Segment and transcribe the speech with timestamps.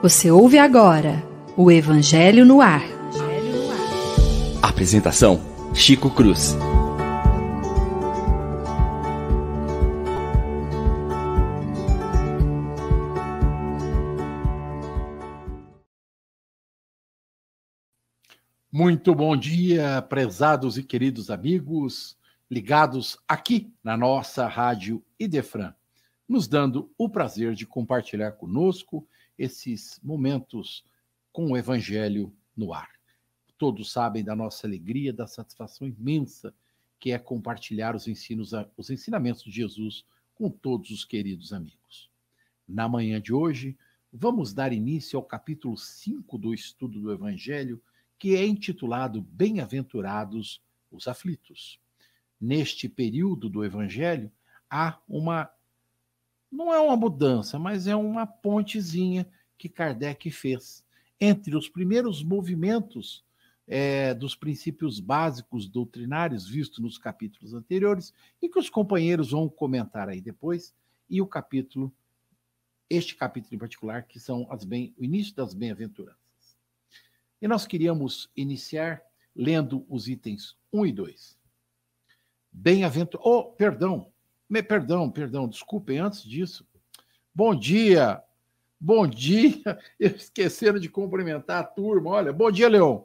[0.00, 1.22] Você ouve agora
[1.58, 2.82] o Evangelho no Ar.
[4.62, 5.38] Apresentação:
[5.74, 6.56] Chico Cruz.
[18.72, 22.16] Muito bom dia, prezados e queridos amigos,
[22.50, 25.74] ligados aqui na nossa rádio Idefran,
[26.26, 29.06] nos dando o prazer de compartilhar conosco
[29.38, 30.84] esses momentos
[31.30, 32.90] com o Evangelho no ar.
[33.58, 36.54] Todos sabem da nossa alegria, da satisfação imensa
[36.98, 40.04] que é compartilhar os ensinos, os ensinamentos de Jesus
[40.34, 42.10] com todos os queridos amigos.
[42.66, 43.76] Na manhã de hoje,
[44.12, 47.80] vamos dar início ao capítulo 5 do estudo do Evangelho,
[48.18, 51.80] que é intitulado Bem-aventurados os aflitos.
[52.40, 54.30] Neste período do Evangelho,
[54.70, 55.50] há uma
[56.50, 60.82] não é uma mudança, mas é uma pontezinha que Kardec fez
[61.20, 63.24] entre os primeiros movimentos
[63.66, 70.08] é, dos princípios básicos doutrinários vistos nos capítulos anteriores e que os companheiros vão comentar
[70.08, 70.74] aí depois,
[71.10, 71.92] e o capítulo,
[72.88, 76.18] este capítulo em particular, que são as bem, o início das bem-aventuranças.
[77.42, 79.02] E nós queríamos iniciar
[79.36, 81.37] lendo os itens 1 e 2.
[82.52, 83.28] Bem-aventurado.
[83.28, 84.06] Oh, perdão,
[84.48, 86.66] me, perdão, perdão, desculpem, antes disso.
[87.34, 88.22] Bom dia,
[88.80, 89.78] bom dia.
[90.00, 92.10] Esqueceram de cumprimentar a turma.
[92.10, 93.00] Olha, bom dia, Leon.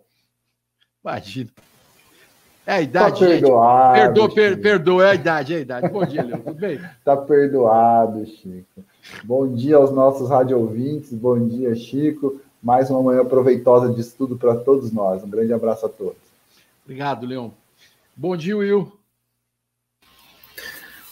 [1.03, 1.49] Imagina.
[2.65, 3.93] É a idade, tá perdoado.
[3.99, 5.89] Perdoa, per, perdoa, é a idade, é a idade.
[5.89, 6.79] Bom dia, Leon, tudo bem?
[7.03, 8.85] Tá perdoado, Chico.
[9.25, 12.39] Bom dia aos nossos rádio ouvintes, bom dia, Chico.
[12.61, 15.21] Mais uma manhã proveitosa de estudo para todos nós.
[15.21, 16.15] Um grande abraço a todos.
[16.85, 17.49] Obrigado, Leon.
[18.15, 19.02] Bom dia, Will.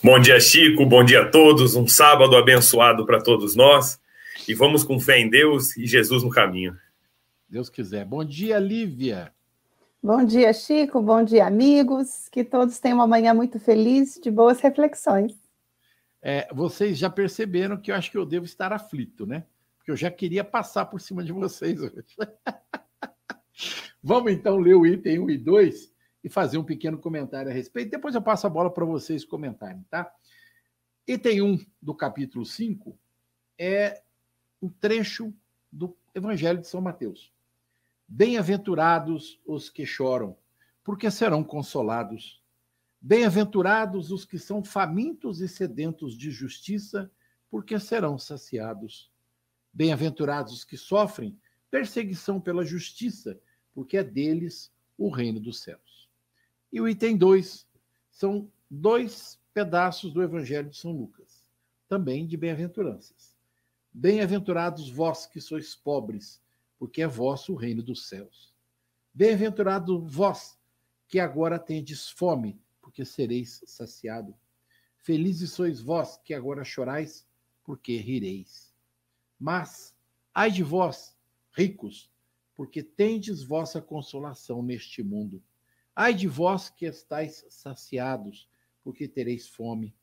[0.04, 0.84] Bom dia, Chico.
[0.84, 1.76] Bom dia a todos.
[1.76, 4.02] Um sábado abençoado para todos nós.
[4.48, 6.76] E vamos com fé em Deus e Jesus no caminho.
[7.48, 8.04] Deus quiser.
[8.04, 9.32] Bom dia, Lívia.
[10.02, 11.00] Bom dia, Chico.
[11.04, 12.28] Bom dia, amigos.
[12.32, 15.34] Que todos tenham uma manhã muito feliz, de boas reflexões.
[16.20, 19.44] É, vocês já perceberam que eu acho que eu devo estar aflito, né?
[19.78, 22.04] Porque eu já queria passar por cima de vocês hoje.
[24.02, 25.91] Vamos então ler o item 1 e 2
[26.24, 27.92] e fazer um pequeno comentário a respeito.
[27.92, 30.14] Depois eu passo a bola para vocês comentarem, tá?
[31.08, 32.98] Item 1 do capítulo 5
[33.58, 34.02] é
[34.62, 35.34] um trecho
[35.72, 37.34] do Evangelho de São Mateus.
[38.08, 40.38] Bem-aventurados os que choram,
[40.84, 42.42] porque serão consolados.
[43.00, 47.10] Bem-aventurados os que são famintos e sedentos de justiça,
[47.50, 49.12] porque serão saciados.
[49.74, 51.40] Bem-aventurados os que sofrem
[51.72, 53.40] perseguição pela justiça,
[53.74, 56.01] porque é deles o reino dos céus.
[56.72, 57.68] E o item 2
[58.10, 61.44] são dois pedaços do Evangelho de São Lucas,
[61.88, 63.36] também de bem-aventuranças.
[63.92, 66.42] Bem-aventurados vós que sois pobres,
[66.80, 68.56] porque é vosso o reino dos céus.
[69.14, 70.58] Bem-aventurado vós
[71.10, 74.34] que agora tendes fome, porque sereis saciado.
[74.96, 77.28] Felizes sois vós que agora chorais,
[77.66, 78.74] porque rireis.
[79.38, 79.94] Mas,
[80.34, 81.18] ai de vós,
[81.52, 82.10] ricos,
[82.56, 85.44] porque tendes vossa consolação neste mundo.
[85.96, 88.50] Ai de vós que estáis saciados,
[88.84, 89.96] porque tereis fome.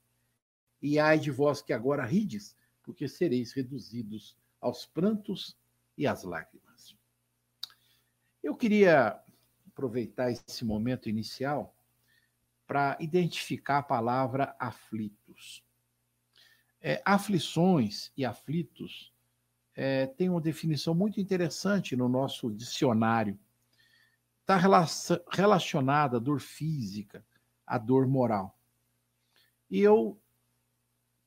[0.80, 5.56] E ai de vós que agora rides, porque sereis reduzidos aos prantos
[5.96, 6.96] e às lágrimas.
[8.42, 9.20] Eu queria
[9.66, 11.74] aproveitar esse momento inicial
[12.66, 15.64] para identificar a palavra aflitos.
[16.80, 19.12] É, aflições e aflitos
[19.74, 23.38] é, têm uma definição muito interessante no nosso dicionário
[24.48, 24.56] está
[25.30, 27.22] relacionada à dor física,
[27.66, 28.58] à dor moral.
[29.70, 30.18] E eu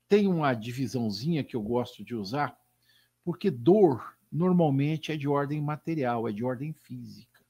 [0.10, 2.58] tenho uma divisãozinha que eu gosto de usar,
[3.24, 7.46] porque dor normalmente é de ordem material, é de ordem física.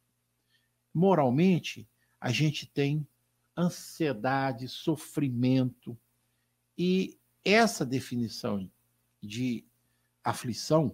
[0.93, 1.87] Moralmente,
[2.19, 3.07] a gente tem
[3.57, 5.97] ansiedade, sofrimento,
[6.77, 8.69] e essa definição
[9.23, 9.63] de
[10.21, 10.93] aflição,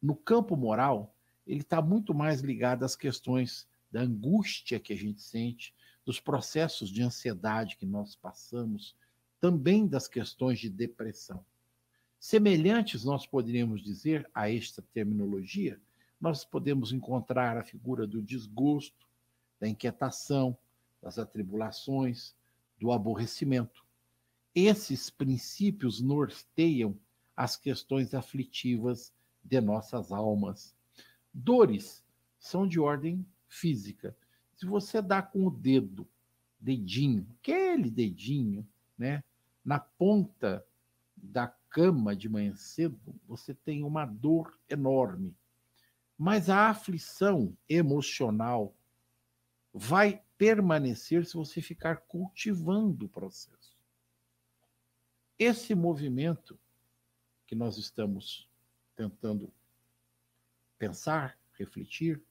[0.00, 1.12] no campo moral,
[1.44, 5.74] ele está muito mais ligado às questões da angústia que a gente sente,
[6.04, 8.94] dos processos de ansiedade que nós passamos,
[9.40, 11.44] também das questões de depressão.
[12.18, 15.80] Semelhantes, nós poderíamos dizer, a esta terminologia,
[16.20, 19.06] nós podemos encontrar a figura do desgosto,
[19.60, 20.56] da inquietação,
[21.02, 22.34] das atribulações,
[22.78, 23.84] do aborrecimento.
[24.54, 26.98] Esses princípios norteiam
[27.36, 29.12] as questões aflitivas
[29.44, 30.74] de nossas almas.
[31.32, 32.02] Dores
[32.38, 34.16] são de ordem física.
[34.54, 36.08] Se você dá com o dedo,
[36.58, 38.66] dedinho, aquele dedinho,
[38.96, 39.22] né,
[39.64, 40.66] na ponta
[41.16, 45.36] da cama de manhã cedo, você tem uma dor enorme.
[46.16, 48.74] Mas a aflição emocional
[49.72, 53.76] vai permanecer se você ficar cultivando o processo.
[55.38, 56.58] Esse movimento
[57.46, 58.48] que nós estamos
[58.94, 59.52] tentando
[60.78, 62.22] pensar, refletir,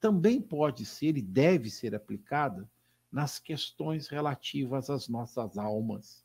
[0.00, 2.68] também pode ser e deve ser aplicada
[3.10, 6.24] nas questões relativas às nossas almas,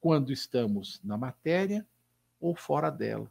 [0.00, 1.86] quando estamos na matéria
[2.40, 3.30] ou fora dela.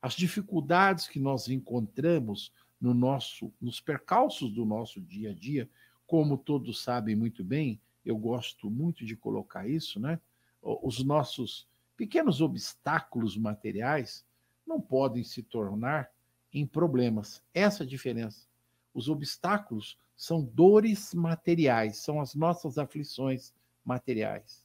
[0.00, 5.70] As dificuldades que nós encontramos no nosso, nos percalços do nosso dia a dia,
[6.06, 10.20] como todos sabem muito bem, eu gosto muito de colocar isso, né?
[10.60, 14.24] Os nossos pequenos obstáculos materiais
[14.66, 16.10] não podem se tornar
[16.52, 17.42] em problemas.
[17.54, 18.51] Essa é a diferença.
[18.94, 23.52] Os obstáculos são dores materiais, são as nossas aflições
[23.84, 24.64] materiais.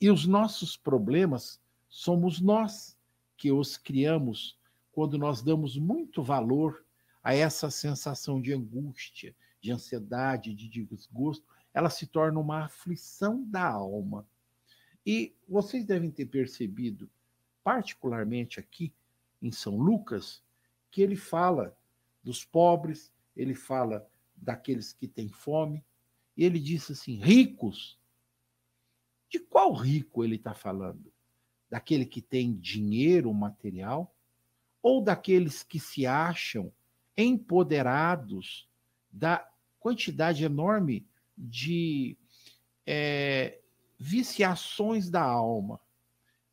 [0.00, 2.96] E os nossos problemas somos nós
[3.36, 4.58] que os criamos
[4.92, 6.84] quando nós damos muito valor
[7.22, 13.66] a essa sensação de angústia, de ansiedade, de desgosto, ela se torna uma aflição da
[13.66, 14.26] alma.
[15.06, 17.08] E vocês devem ter percebido,
[17.64, 18.92] particularmente aqui
[19.40, 20.42] em São Lucas,
[20.90, 21.76] que ele fala
[22.22, 25.84] dos pobres, ele fala daqueles que têm fome,
[26.36, 27.98] e ele disse assim: ricos.
[29.28, 31.10] De qual rico ele está falando?
[31.70, 34.14] Daquele que tem dinheiro material?
[34.82, 36.70] Ou daqueles que se acham
[37.16, 38.68] empoderados
[39.10, 41.06] da quantidade enorme
[41.36, 42.16] de
[42.86, 43.60] é,
[43.98, 45.80] viciações da alma,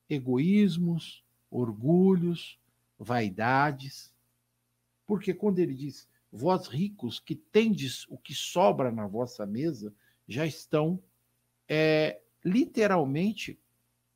[0.10, 2.60] egoísmos, orgulhos,
[2.98, 4.14] vaidades.
[5.06, 9.94] Porque quando ele diz vós ricos que tendes o que sobra na vossa mesa,
[10.28, 11.02] já estão
[11.68, 13.60] é, literalmente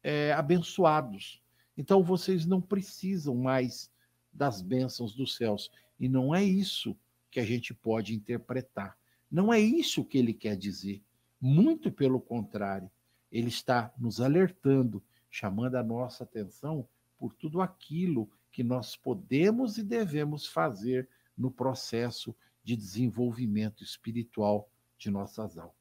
[0.03, 1.41] é, abençoados.
[1.77, 3.91] Então vocês não precisam mais
[4.31, 5.71] das bênçãos dos céus.
[5.99, 6.97] E não é isso
[7.29, 8.97] que a gente pode interpretar.
[9.31, 11.01] Não é isso que ele quer dizer.
[11.39, 12.89] Muito pelo contrário,
[13.31, 16.87] ele está nos alertando, chamando a nossa atenção
[17.17, 25.09] por tudo aquilo que nós podemos e devemos fazer no processo de desenvolvimento espiritual de
[25.09, 25.73] nossas almas.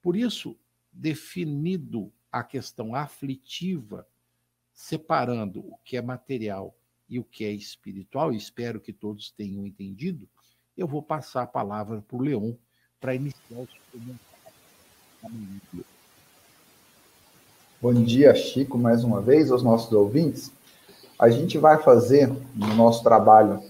[0.00, 0.56] Por isso,
[0.92, 4.06] definido a questão aflitiva,
[4.72, 6.74] separando o que é material
[7.08, 10.28] e o que é espiritual, espero que todos tenham entendido,
[10.76, 12.54] eu vou passar a palavra para o Leon
[13.00, 14.32] para iniciar os comentários.
[17.80, 20.52] Bom dia, Chico, mais uma vez, aos nossos ouvintes.
[21.18, 23.62] A gente vai fazer no nosso trabalho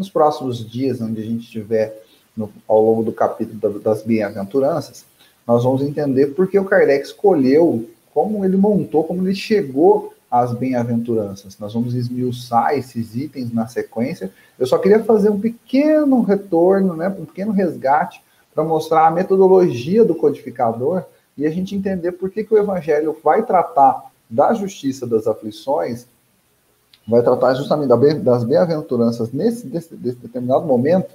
[0.00, 2.02] nos próximos dias, onde a gente estiver
[2.34, 5.04] no, ao longo do capítulo das bem-aventuranças,
[5.46, 10.54] nós vamos entender por que o Kardec escolheu, como ele montou, como ele chegou às
[10.54, 11.58] bem-aventuranças.
[11.58, 14.32] Nós vamos esmiuçar esses itens na sequência.
[14.58, 18.22] Eu só queria fazer um pequeno retorno, né, um pequeno resgate,
[18.54, 21.04] para mostrar a metodologia do codificador
[21.36, 26.06] e a gente entender por que, que o Evangelho vai tratar da justiça das aflições
[27.10, 27.88] vai tratar justamente
[28.20, 31.10] das bem-aventuranças nesse desse, desse determinado momento,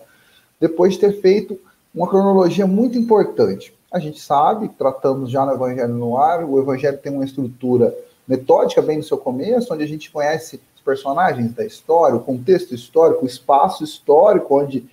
[0.59, 1.59] depois de ter feito
[1.93, 3.73] uma cronologia muito importante.
[3.91, 7.95] A gente sabe, tratamos já no Evangelho no ar, o Evangelho tem uma estrutura
[8.27, 12.75] metódica bem no seu começo, onde a gente conhece os personagens da história, o contexto
[12.75, 14.85] histórico, o espaço histórico onde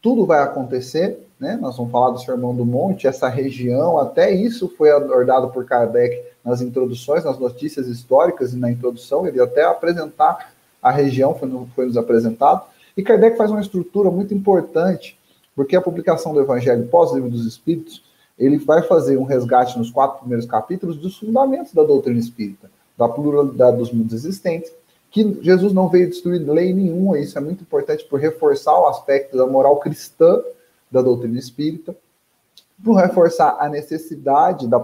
[0.00, 1.58] tudo vai acontecer, né?
[1.60, 6.22] Nós vamos falar do Sermão do Monte, essa região, até isso foi abordado por Kardec
[6.44, 10.52] nas introduções, nas notícias históricas e na introdução, ele até apresentar
[10.82, 12.62] a região foi, foi nos apresentado.
[12.96, 15.18] E Kardec faz uma estrutura muito importante,
[15.54, 18.02] porque a publicação do Evangelho pós-livro dos Espíritos,
[18.38, 23.08] ele vai fazer um resgate nos quatro primeiros capítulos dos fundamentos da doutrina espírita, da
[23.08, 24.72] pluralidade dos mundos existentes,
[25.10, 29.36] que Jesus não veio destruir lei nenhuma, isso é muito importante por reforçar o aspecto
[29.36, 30.42] da moral cristã
[30.96, 31.94] da doutrina espírita,
[32.82, 34.80] por reforçar a necessidade da,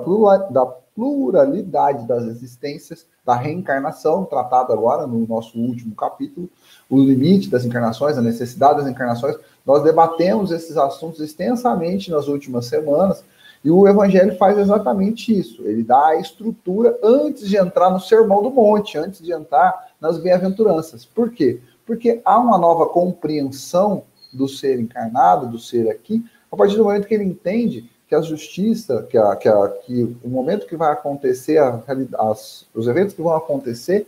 [0.95, 6.51] pluralidade das existências, da reencarnação, tratado agora no nosso último capítulo,
[6.89, 9.37] o limite das encarnações, a necessidade das encarnações.
[9.65, 13.25] Nós debatemos esses assuntos extensamente nas últimas semanas,
[13.65, 15.63] e o Evangelho faz exatamente isso.
[15.63, 20.19] Ele dá a estrutura antes de entrar no Sermão do Monte, antes de entrar nas
[20.19, 21.05] bem-aventuranças.
[21.05, 21.61] Por quê?
[21.87, 27.07] Porque há uma nova compreensão do ser encarnado, do ser aqui, a partir do momento
[27.07, 30.93] que ele entende que a justiça, que, a, que, a, que o momento que vai
[30.93, 31.83] acontecer, a,
[32.19, 34.07] as, os eventos que vão acontecer,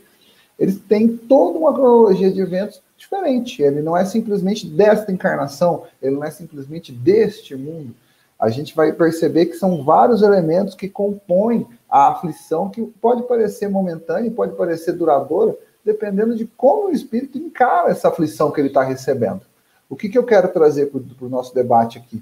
[0.59, 3.61] eles têm toda uma cronologia de eventos diferente.
[3.61, 7.95] Ele não é simplesmente desta encarnação, ele não é simplesmente deste mundo.
[8.37, 13.69] a gente vai perceber que são vários elementos que compõem a aflição, que pode parecer
[13.69, 18.83] momentânea, pode parecer duradoura, dependendo de como o espírito encara essa aflição que ele está
[18.83, 19.41] recebendo.
[19.89, 22.21] O que, que eu quero trazer para o nosso debate aqui?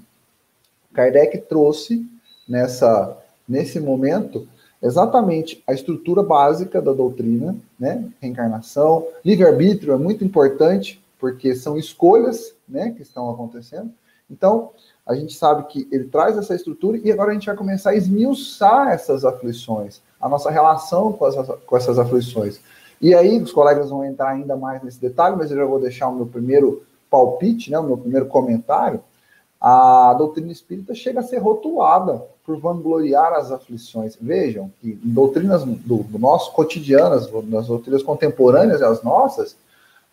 [0.92, 2.06] Kardec trouxe
[2.48, 3.16] nessa,
[3.48, 4.46] nesse momento
[4.82, 8.06] exatamente a estrutura básica da doutrina, né?
[8.20, 13.90] Reencarnação, livre-arbítrio é muito importante, porque são escolhas né, que estão acontecendo.
[14.30, 14.70] Então,
[15.06, 17.94] a gente sabe que ele traz essa estrutura e agora a gente vai começar a
[17.96, 21.30] esmiuçar essas aflições, a nossa relação com,
[21.66, 22.60] com essas aflições.
[23.00, 26.08] E aí, os colegas vão entrar ainda mais nesse detalhe, mas eu já vou deixar
[26.08, 26.82] o meu primeiro
[27.14, 29.00] palpite, né, o meu primeiro comentário.
[29.60, 34.18] A doutrina espírita chega a ser rotulada por vangloriar as aflições.
[34.20, 39.56] Vejam que doutrinas do, do nosso cotidianas, nas doutrinas contemporâneas e as nossas,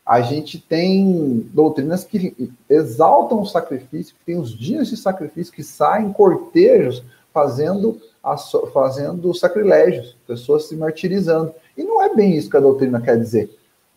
[0.05, 5.63] a gente tem doutrinas que exaltam o sacrifício, que tem os dias de sacrifício, que
[5.63, 7.03] saem cortejos
[7.33, 7.99] fazendo,
[8.71, 11.51] fazendo sacrilégios, pessoas se martirizando.
[11.75, 13.49] E não é bem isso que a doutrina quer dizer.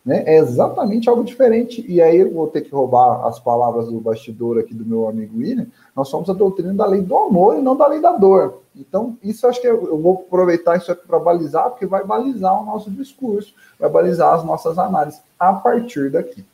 [0.05, 0.23] Né?
[0.27, 1.85] É exatamente algo diferente.
[1.89, 5.39] E aí eu vou ter que roubar as palavras do bastidor aqui do meu amigo
[5.39, 5.67] William.
[5.97, 8.63] Nós somos a doutrina da lei do amor e não da lei da dor.
[8.77, 12.67] Então, isso acho que eu, vou aproveitar isso aqui para balizar, porque vai balizar o
[12.67, 16.45] nosso discurso, vai balizar as nossas análises a partir daqui.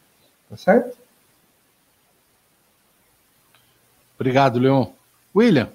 [0.48, 0.96] Tá certo?
[4.16, 4.86] Obrigado, Leon.
[5.34, 5.70] William,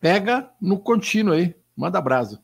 [0.00, 2.40] pega no contínuo aí, manda brasa.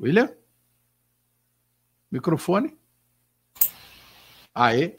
[0.00, 0.30] William?
[2.10, 2.76] Microfone?
[4.54, 4.96] Aê.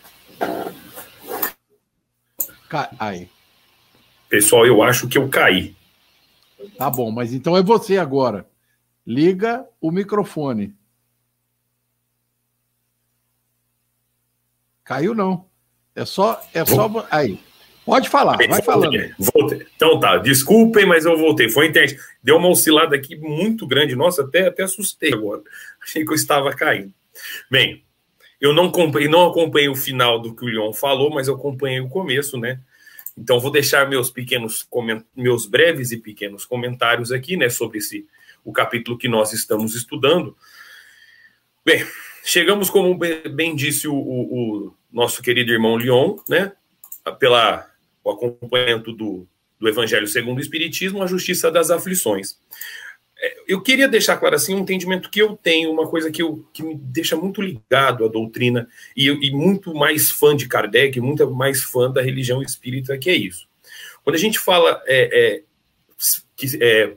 [2.99, 3.29] Aí.
[4.27, 5.75] Pessoal, eu acho que eu caí.
[6.77, 8.47] Tá bom, mas então é você agora.
[9.05, 10.75] Liga o microfone.
[14.83, 15.49] Caiu não.
[15.95, 17.43] É só é só aí.
[17.89, 19.15] Pode falar, vai voltei, falando.
[19.17, 19.67] Voltei.
[19.75, 21.49] Então tá, desculpem, mas eu voltei.
[21.49, 21.99] Foi internet.
[22.21, 23.95] Deu uma oscilada aqui muito grande.
[23.95, 25.41] Nossa, até, até assustei agora.
[25.81, 26.93] Achei que eu estava caindo.
[27.49, 27.83] Bem,
[28.39, 31.79] eu não acompanhei, não acompanhei o final do que o Leon falou, mas eu acompanhei
[31.79, 32.59] o começo, né?
[33.17, 34.65] Então vou deixar meus pequenos
[35.15, 38.07] meus breves e pequenos comentários aqui, né, sobre esse
[38.45, 40.37] o capítulo que nós estamos estudando.
[41.65, 41.85] Bem,
[42.23, 46.53] chegamos como bem disse o, o, o nosso querido irmão Leon, né,
[47.19, 47.68] pela
[48.09, 49.27] o acompanhamento do,
[49.59, 52.37] do Evangelho segundo o Espiritismo, a justiça das aflições.
[53.21, 56.47] É, eu queria deixar claro assim um entendimento que eu tenho, uma coisa que, eu,
[56.53, 61.29] que me deixa muito ligado à doutrina e, e muito mais fã de Kardec, muito
[61.31, 63.47] mais fã da religião espírita, que é isso.
[64.03, 65.43] Quando a gente fala é, é,
[66.35, 66.93] que é,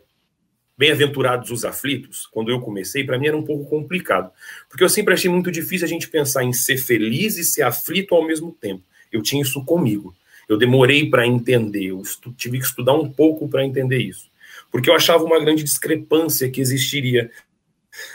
[0.78, 4.30] bem-aventurados os aflitos, quando eu comecei, para mim era um pouco complicado,
[4.68, 8.14] porque eu sempre achei muito difícil a gente pensar em ser feliz e ser aflito
[8.14, 8.84] ao mesmo tempo.
[9.10, 10.14] Eu tinha isso comigo.
[10.48, 12.02] Eu demorei para entender, eu
[12.36, 14.30] tive que estudar um pouco para entender isso.
[14.70, 17.30] Porque eu achava uma grande discrepância que existiria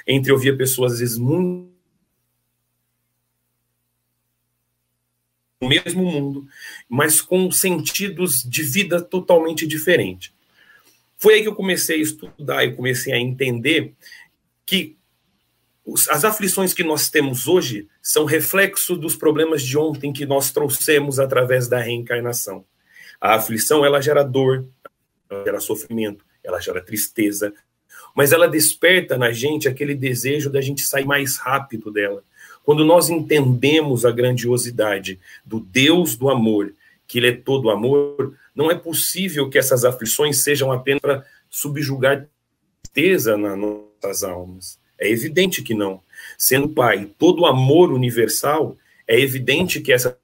[0.06, 1.78] entre eu via pessoas, às vezes, muito
[5.60, 6.48] no mesmo mundo,
[6.88, 10.32] mas com sentidos de vida totalmente diferentes.
[11.18, 13.94] Foi aí que eu comecei a estudar e comecei a entender
[14.66, 14.96] que
[16.10, 21.18] as aflições que nós temos hoje são reflexo dos problemas de ontem que nós trouxemos
[21.18, 22.66] através da reencarnação.
[23.22, 24.68] A aflição, ela gera dor,
[25.30, 27.54] ela gera sofrimento, ela gera tristeza,
[28.14, 32.22] mas ela desperta na gente aquele desejo da gente sair mais rápido dela.
[32.64, 36.74] Quando nós entendemos a grandiosidade do Deus do amor,
[37.08, 42.28] que ele é todo amor, não é possível que essas aflições sejam apenas para subjugar
[42.84, 46.02] tristeza nas nossas almas é evidente que não.
[46.38, 48.78] Sendo Pai todo amor universal,
[49.08, 50.18] é evidente que essa.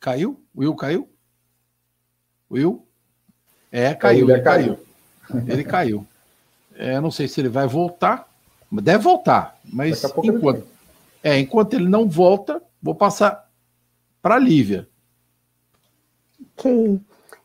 [0.00, 0.42] Caiu?
[0.54, 1.08] Will caiu?
[2.50, 2.86] Will?
[3.70, 4.78] É, caiu, ele caiu.
[5.46, 6.06] Ele caiu.
[6.74, 8.28] É, não sei se ele vai voltar.
[8.70, 10.66] Deve voltar, mas enquanto,
[11.22, 13.50] é, enquanto ele não volta, vou passar
[14.22, 14.88] para a Lívia.
[16.62, 17.00] Ok.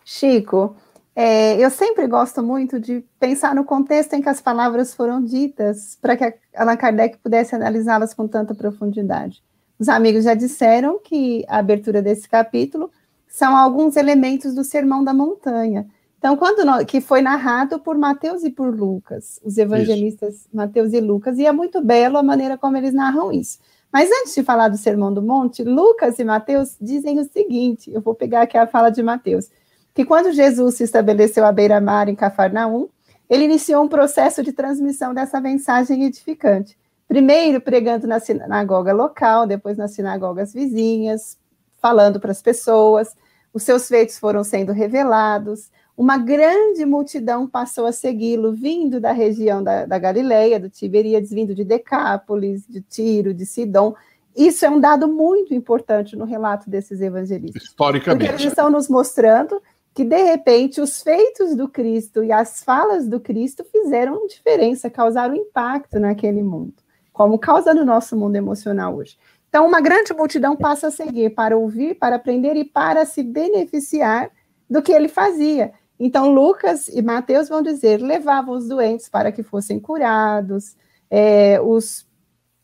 [0.05, 0.75] Chico,
[1.15, 5.97] é, eu sempre gosto muito de pensar no contexto em que as palavras foram ditas,
[5.99, 9.43] para que Allan Kardec pudesse analisá-las com tanta profundidade.
[9.79, 12.91] Os amigos já disseram que a abertura desse capítulo
[13.27, 15.87] são alguns elementos do Sermão da Montanha.
[16.19, 20.49] Então, quando nós, que foi narrado por Mateus e por Lucas, os evangelistas isso.
[20.53, 23.59] Mateus e Lucas, e é muito belo a maneira como eles narram isso.
[23.91, 28.01] Mas antes de falar do Sermão do Monte, Lucas e Mateus dizem o seguinte: eu
[28.01, 29.49] vou pegar aqui a fala de Mateus,
[29.93, 32.89] que quando Jesus se estabeleceu à beira-mar em Cafarnaum,
[33.29, 36.77] ele iniciou um processo de transmissão dessa mensagem edificante.
[37.07, 41.37] Primeiro pregando na sinagoga local, depois nas sinagogas vizinhas,
[41.77, 43.15] falando para as pessoas.
[43.53, 45.71] Os seus feitos foram sendo revelados.
[45.97, 51.55] Uma grande multidão passou a segui-lo, vindo da região da, da Galileia, do Tiberíades, vindo
[51.55, 53.95] de Decápolis, de Tiro, de Sidom.
[54.35, 57.63] Isso é um dado muito importante no relato desses evangelistas.
[57.63, 58.27] Historicamente.
[58.27, 59.59] Porque eles estão nos mostrando
[59.95, 65.35] que, de repente, os feitos do Cristo e as falas do Cristo fizeram diferença, causaram
[65.35, 66.75] impacto naquele mundo,
[67.11, 69.17] como causa no nosso mundo emocional hoje.
[69.49, 74.29] Então, uma grande multidão passa a seguir para ouvir, para aprender e para se beneficiar
[74.69, 75.73] do que ele fazia.
[75.99, 80.75] Então, Lucas e Mateus vão dizer: levavam os doentes para que fossem curados,
[81.09, 82.07] é, os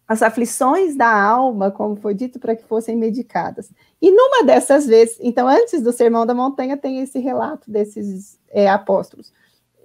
[0.07, 3.71] as aflições da alma, como foi dito, para que fossem medicadas.
[4.01, 8.69] E numa dessas vezes, então, antes do Sermão da Montanha, tem esse relato desses é,
[8.69, 9.33] apóstolos.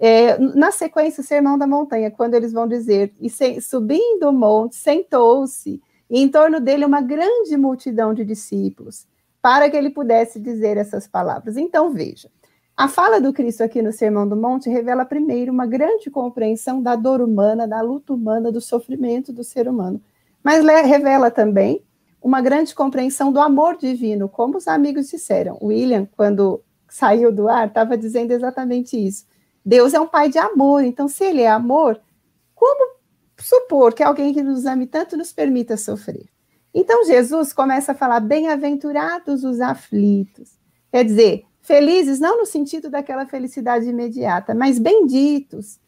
[0.01, 4.33] É, na sequência, o Sermão da Montanha, quando eles vão dizer, e se, subindo o
[4.33, 9.07] monte, sentou-se, e em torno dele uma grande multidão de discípulos,
[9.41, 11.57] para que ele pudesse dizer essas palavras.
[11.57, 12.29] Então, veja,
[12.79, 16.95] a fala do Cristo aqui no Sermão do Monte revela primeiro uma grande compreensão da
[16.95, 20.01] dor humana, da luta humana, do sofrimento do ser humano,
[20.45, 21.83] mas revela também
[22.23, 25.59] uma grande compreensão do amor divino, como os amigos disseram.
[25.61, 29.27] William, quando saiu do ar, estava dizendo exatamente isso.
[29.67, 32.01] Deus é um pai de amor, então se ele é amor,
[32.55, 32.95] como
[33.39, 36.29] supor que alguém que nos ame tanto nos permita sofrer?
[36.73, 40.57] Então Jesus começa a falar: bem-aventurados os aflitos.
[40.93, 45.79] Quer dizer, Felizes não no sentido daquela felicidade imediata, mas benditos.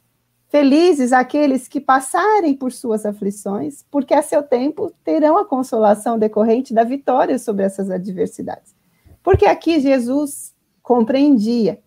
[0.50, 6.74] Felizes aqueles que passarem por suas aflições, porque a seu tempo terão a consolação decorrente
[6.74, 8.74] da vitória sobre essas adversidades.
[9.22, 11.80] Porque aqui Jesus compreendia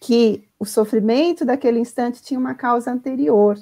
[0.00, 3.56] que o sofrimento daquele instante tinha uma causa anterior.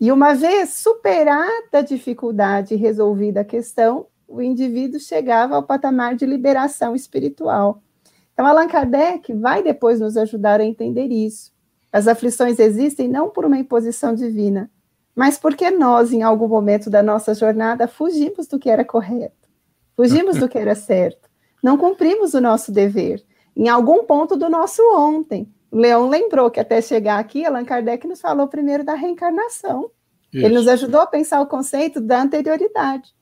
[0.00, 6.16] E uma vez superada a dificuldade e resolvida a questão, o indivíduo chegava ao patamar
[6.16, 7.80] de liberação espiritual.
[8.36, 11.50] Então, Allan Kardec vai depois nos ajudar a entender isso.
[11.90, 14.70] As aflições existem não por uma imposição divina,
[15.14, 19.48] mas porque nós, em algum momento da nossa jornada, fugimos do que era correto,
[19.96, 21.30] fugimos do que era certo,
[21.62, 23.24] não cumprimos o nosso dever,
[23.56, 25.50] em algum ponto do nosso ontem.
[25.70, 29.90] O Leão lembrou que até chegar aqui, Allan Kardec nos falou primeiro da reencarnação.
[30.30, 30.44] Isso.
[30.44, 33.14] Ele nos ajudou a pensar o conceito da anterioridade.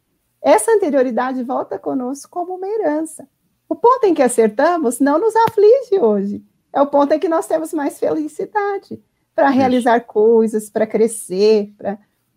[0.42, 3.28] Essa anterioridade volta conosco como uma herança.
[3.68, 6.44] O ponto em que acertamos não nos aflige hoje.
[6.72, 9.02] É o ponto em que nós temos mais felicidade
[9.34, 11.72] para realizar coisas, para crescer,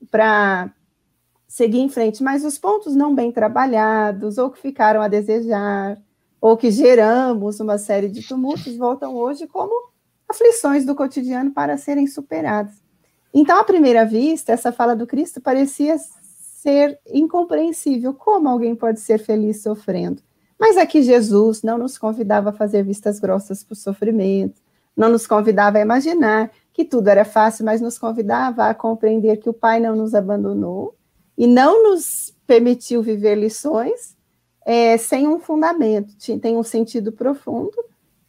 [0.10, 0.72] para
[1.48, 2.24] seguir em frente.
[2.24, 5.98] Mas os pontos não bem trabalhados, ou que ficaram a desejar,
[6.40, 9.92] ou que geramos uma série de tumultos, voltam hoje como
[10.30, 12.76] aflições do cotidiano para serem superadas.
[13.34, 18.14] Então, à primeira vista, essa fala do Cristo parecia ser incompreensível.
[18.14, 20.22] Como alguém pode ser feliz sofrendo?
[20.60, 24.60] Mas aqui Jesus não nos convidava a fazer vistas grossas para o sofrimento,
[24.96, 29.50] não nos convidava a imaginar que tudo era fácil, mas nos convidava a compreender que
[29.50, 30.96] o Pai não nos abandonou
[31.38, 34.16] e não nos permitiu viver lições
[34.66, 37.78] é, sem um fundamento, tem um sentido profundo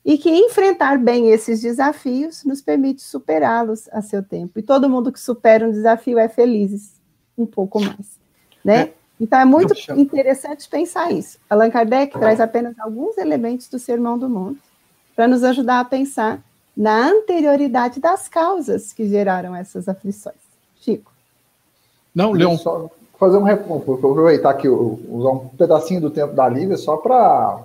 [0.04, 4.58] e que enfrentar bem esses desafios nos permite superá-los a seu tempo.
[4.58, 7.00] E todo mundo que supera um desafio é feliz,
[7.36, 8.18] um pouco mais,
[8.64, 8.92] né?
[9.20, 11.38] Então é muito interessante pensar isso.
[11.50, 14.61] Allan Kardec traz apenas alguns elementos do Sermão do Monte
[15.16, 16.40] para nos ajudar a pensar
[16.76, 20.37] na anterioridade das causas que geraram essas aflições.
[20.81, 21.12] Chico.
[22.14, 22.57] Não, Leon.
[22.57, 27.64] Só fazer um aproveitar aqui, usar um pedacinho do tempo da Lívia só para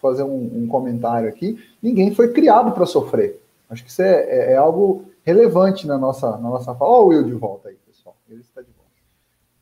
[0.00, 1.62] fazer um, um, comentário aqui.
[1.82, 3.40] Ninguém foi criado para sofrer.
[3.68, 6.90] Acho que isso é, é, é, algo relevante na nossa, na nossa fala.
[6.90, 8.16] Olha o Will de volta aí, pessoal.
[8.30, 8.68] Ele está de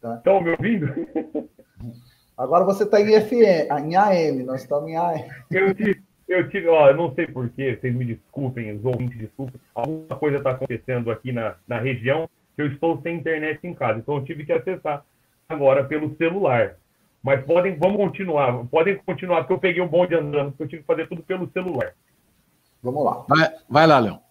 [0.04, 0.16] Tá?
[0.16, 0.86] Estão me ouvindo?
[2.36, 5.24] Agora você está em FM, em AM, nós estamos em AM.
[5.50, 9.58] Eu tive, eu tive, ó, eu não sei porquê, vocês me desculpem, os ouvintes desculpem,
[9.74, 13.98] alguma coisa está acontecendo aqui na, na região que eu estou sem internet em casa,
[13.98, 15.02] então eu tive que acessar
[15.48, 16.76] agora pelo celular.
[17.22, 20.82] Mas podem, vamos continuar, podem continuar, porque eu peguei o bonde andando, porque eu tive
[20.82, 21.94] que fazer tudo pelo celular.
[22.82, 23.24] Vamos lá.
[23.26, 24.23] Vai, vai lá, Leão.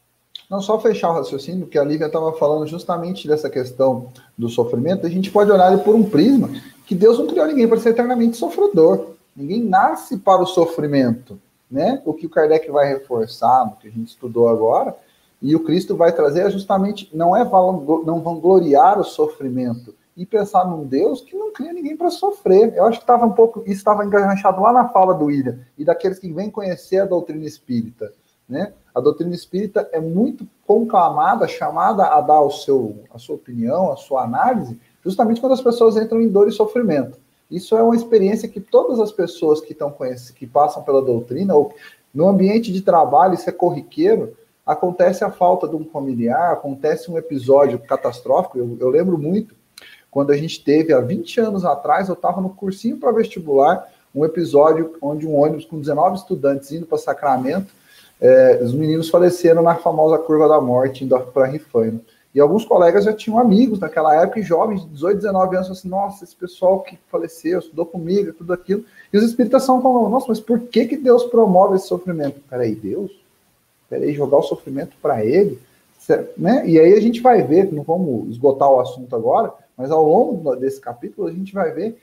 [0.50, 5.08] Não só fechar o raciocínio, que a Lívia estava falando justamente dessa questão do sofrimento,
[5.08, 6.50] a gente pode olhar por um prisma
[6.86, 9.14] que Deus não criou ninguém para ser eternamente sofredor.
[9.36, 11.40] Ninguém nasce para o sofrimento,
[11.72, 12.02] né?
[12.06, 14.96] O que o Kardec vai reforçar, no que a gente estudou agora,
[15.42, 20.66] e o Cristo vai trazer é justamente não é não vangloriar o sofrimento e pensar
[20.66, 22.74] num Deus que não cria ninguém para sofrer.
[22.76, 25.84] Eu acho que estava um pouco isso estava enganchado lá na fala do William e
[25.84, 28.14] daqueles que vêm conhecer a doutrina espírita
[28.48, 28.74] né?
[28.94, 33.96] A doutrina espírita é muito conclamada, chamada a dar o seu, a sua opinião, a
[33.96, 37.18] sua análise, justamente quando as pessoas entram em dor e sofrimento.
[37.50, 39.94] Isso é uma experiência que todas as pessoas que estão
[40.36, 41.74] que passam pela doutrina ou
[42.14, 47.18] no ambiente de trabalho, isso é corriqueiro, acontece a falta de um familiar, acontece um
[47.18, 48.58] episódio catastrófico.
[48.58, 49.56] Eu, eu lembro muito
[50.10, 54.24] quando a gente teve há 20 anos atrás, eu estava no cursinho para vestibular, um
[54.24, 57.74] episódio onde um ônibus com 19 estudantes indo para Sacramento,
[58.19, 61.99] é, os meninos faleceram na famosa curva da morte, indo para Rifaina.
[62.34, 66.23] E alguns colegas já tinham amigos naquela época, jovens de 18, 19 anos, assim, nossa,
[66.23, 68.84] esse pessoal que faleceu, estudou comigo, tudo aquilo.
[69.12, 72.41] E os espíritas são como, nossa, mas por que, que Deus promove esse sofrimento?
[72.49, 73.12] Peraí, Deus?
[73.88, 75.60] Peraí, jogar o sofrimento para ele?
[76.36, 76.67] Né?
[76.67, 80.56] E aí a gente vai ver, não vamos esgotar o assunto agora, mas ao longo
[80.56, 81.97] desse capítulo a gente vai ver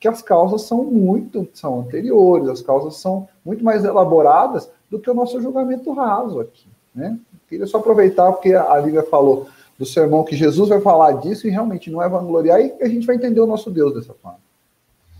[0.00, 5.10] que as causas são muito, são anteriores, as causas são muito mais elaboradas do que
[5.10, 7.18] o nosso julgamento raso aqui, né?
[7.48, 11.50] Queria só aproveitar, porque a Lívia falou do sermão que Jesus vai falar disso e
[11.50, 14.38] realmente não é vangloriar, e a gente vai entender o nosso Deus dessa forma.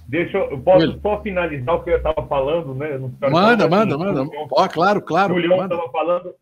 [0.07, 2.99] Deixa eu, posso só finalizar o que eu estava falando, né?
[3.31, 4.31] Manda, manda, manda.
[4.53, 5.35] Ó, claro, claro.
[5.35, 6.35] O Leão estava falando,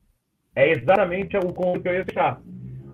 [0.54, 2.40] é exatamente o ponto que eu ia deixar.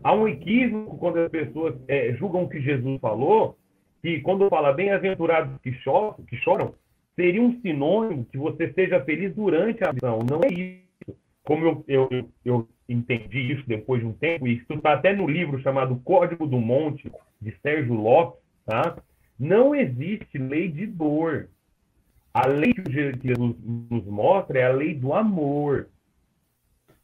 [0.05, 3.57] Há um equívoco quando as pessoas é, julgam o que Jesus falou,
[4.01, 6.75] que quando fala bem-aventurados que choram, que choram,
[7.19, 10.21] seria um sinônimo que você seja feliz durante a missão.
[10.21, 11.19] Não é isso.
[11.43, 15.27] Como eu, eu, eu, entendi isso depois de um tempo, e isso está até no
[15.27, 18.97] livro chamado Código do Monte, de Sérgio Lopes, tá?
[19.39, 21.49] Não existe lei de dor.
[22.33, 25.89] A lei que Jesus nos mostra é a lei do amor.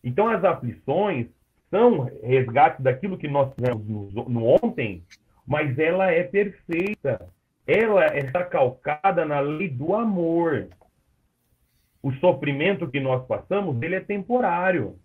[0.03, 1.27] Então, as aflições
[1.71, 5.03] são resgate daquilo que nós fizemos no, no ontem,
[5.47, 7.29] mas ela é perfeita.
[7.67, 10.69] Ela está calcada na lei do amor.
[12.03, 14.99] O sofrimento que nós passamos, ele é temporário.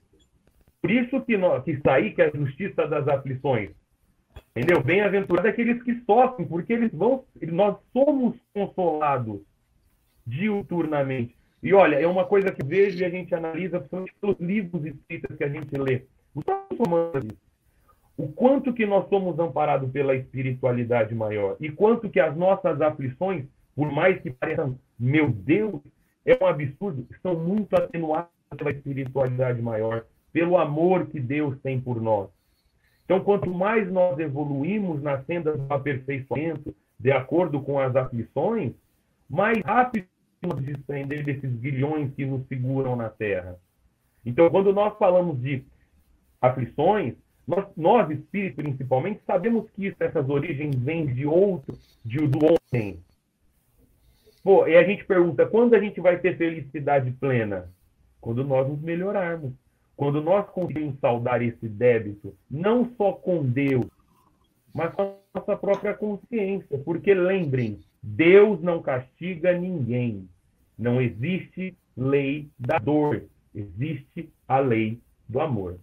[0.82, 3.72] Por isso que, nós, que está aí que é a justiça das aflições.
[4.56, 4.84] Entendeu?
[4.84, 9.42] Bem-aventurado é aqueles que sofrem, porque eles vão, nós somos consolados
[10.26, 11.36] diuturnamente.
[11.62, 15.38] E olha, é uma coisa que vejo e a gente analisa, principalmente pelos livros escritos
[15.38, 16.04] que a gente lê.
[18.20, 23.46] O quanto que nós somos amparados pela espiritualidade maior e quanto que as nossas aflições,
[23.74, 25.80] por mais que pareçam, meu Deus,
[26.26, 30.04] é um absurdo, são muito atenuadas pela espiritualidade maior
[30.34, 32.30] pelo amor que Deus tem por nós.
[33.06, 38.74] Então, quanto mais nós evoluímos na senda do aperfeiçoamento, de acordo com as aflições,
[39.30, 40.06] mais rápido
[40.44, 43.58] nos desprender desses bilhões que nos seguram na Terra.
[44.26, 45.64] Então, quando nós falamos de
[46.42, 47.16] aflições,
[47.50, 53.00] nós, nós espíritos principalmente, sabemos que isso, essas origens vêm de outro, de, do homem.
[54.44, 57.68] Pô, e a gente pergunta, quando a gente vai ter felicidade plena?
[58.22, 59.52] Quando nós nos melhorarmos.
[59.98, 63.88] Quando nós conseguimos saldar esse débito, não só com Deus,
[64.72, 66.78] mas com a nossa própria consciência.
[66.86, 70.30] Porque lembrem, Deus não castiga ninguém.
[70.78, 75.80] Não existe lei da dor, existe a lei do amor.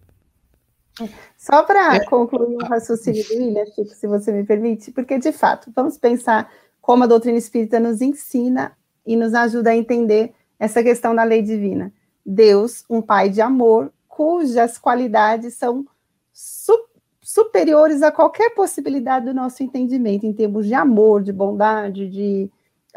[1.37, 2.05] Só para é.
[2.05, 6.51] concluir o raciocínio do William, Chico, se você me permite, porque de fato, vamos pensar
[6.81, 11.41] como a doutrina espírita nos ensina e nos ajuda a entender essa questão da lei
[11.41, 11.93] divina.
[12.25, 15.85] Deus, um pai de amor, cujas qualidades são
[16.33, 16.87] su
[17.21, 22.49] superiores a qualquer possibilidade do nosso entendimento, em termos de amor, de bondade, de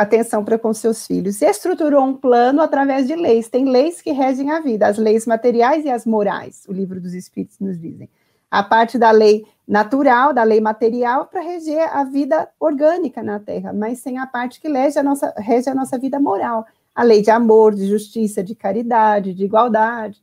[0.03, 1.43] atenção para com seus filhos.
[1.43, 3.49] E estruturou um plano através de leis.
[3.49, 7.13] Tem leis que regem a vida, as leis materiais e as morais, o livro dos
[7.13, 8.09] Espíritos nos dizem.
[8.51, 13.73] A parte da lei natural, da lei material, para reger a vida orgânica na Terra,
[13.73, 16.67] mas sem a parte que rege a nossa, rege a nossa vida moral.
[16.95, 20.21] A lei de amor, de justiça, de caridade, de igualdade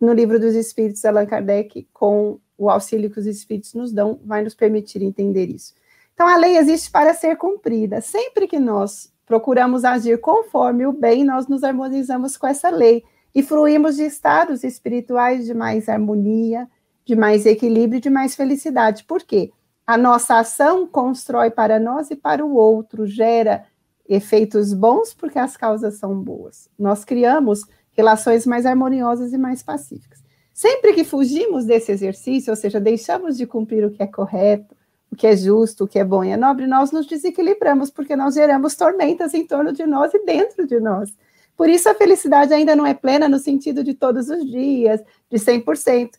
[0.00, 4.42] no livro dos Espíritos, Allan Kardec, com o auxílio que os Espíritos nos dão, vai
[4.42, 5.74] nos permitir entender isso.
[6.14, 8.02] Então, a lei existe para ser cumprida.
[8.02, 13.44] Sempre que nós procuramos agir conforme o bem, nós nos harmonizamos com essa lei e
[13.44, 16.68] fruímos de estados espirituais de mais harmonia,
[17.04, 19.04] de mais equilíbrio, de mais felicidade.
[19.04, 19.52] Por quê?
[19.86, 23.64] A nossa ação constrói para nós e para o outro, gera
[24.08, 26.68] efeitos bons porque as causas são boas.
[26.76, 27.62] Nós criamos
[27.92, 30.24] relações mais harmoniosas e mais pacíficas.
[30.52, 34.74] Sempre que fugimos desse exercício, ou seja, deixamos de cumprir o que é correto,
[35.10, 38.14] o que é justo, o que é bom e é nobre, nós nos desequilibramos, porque
[38.14, 41.12] nós geramos tormentas em torno de nós e dentro de nós.
[41.56, 45.36] Por isso a felicidade ainda não é plena no sentido de todos os dias, de
[45.36, 46.12] 100%,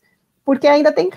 [0.44, 1.10] porque ainda tem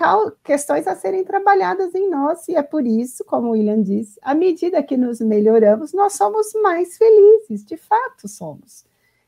[0.43, 4.33] questões a serem trabalhadas em nós, e é por isso, como o William disse, à
[4.33, 8.85] medida que nos melhoramos, nós somos mais felizes, de fato somos.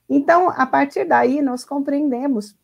[0.09, 2.55] Então, a partir daí, nós compreendemos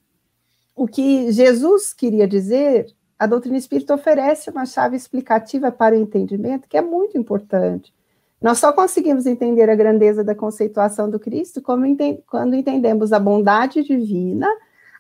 [0.76, 6.68] o que Jesus queria dizer, a doutrina espírita oferece uma chave explicativa para o entendimento
[6.68, 7.94] que é muito importante.
[8.42, 14.48] Nós só conseguimos entender a grandeza da conceituação do Cristo quando entendemos a bondade divina,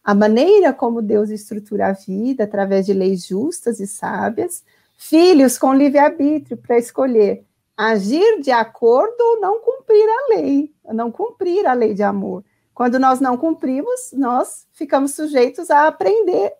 [0.01, 4.63] a maneira como Deus estrutura a vida através de leis justas e sábias,
[4.97, 7.43] filhos com livre-arbítrio para escolher
[7.75, 12.45] agir de acordo ou não cumprir a lei, não cumprir a lei de amor.
[12.73, 16.53] Quando nós não cumprimos, nós ficamos sujeitos a aprender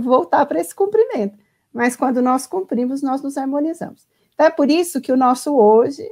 [0.00, 1.38] voltar para esse cumprimento.
[1.72, 4.06] Mas quando nós cumprimos, nós nos harmonizamos.
[4.32, 6.08] Então é por isso que o nosso hoje,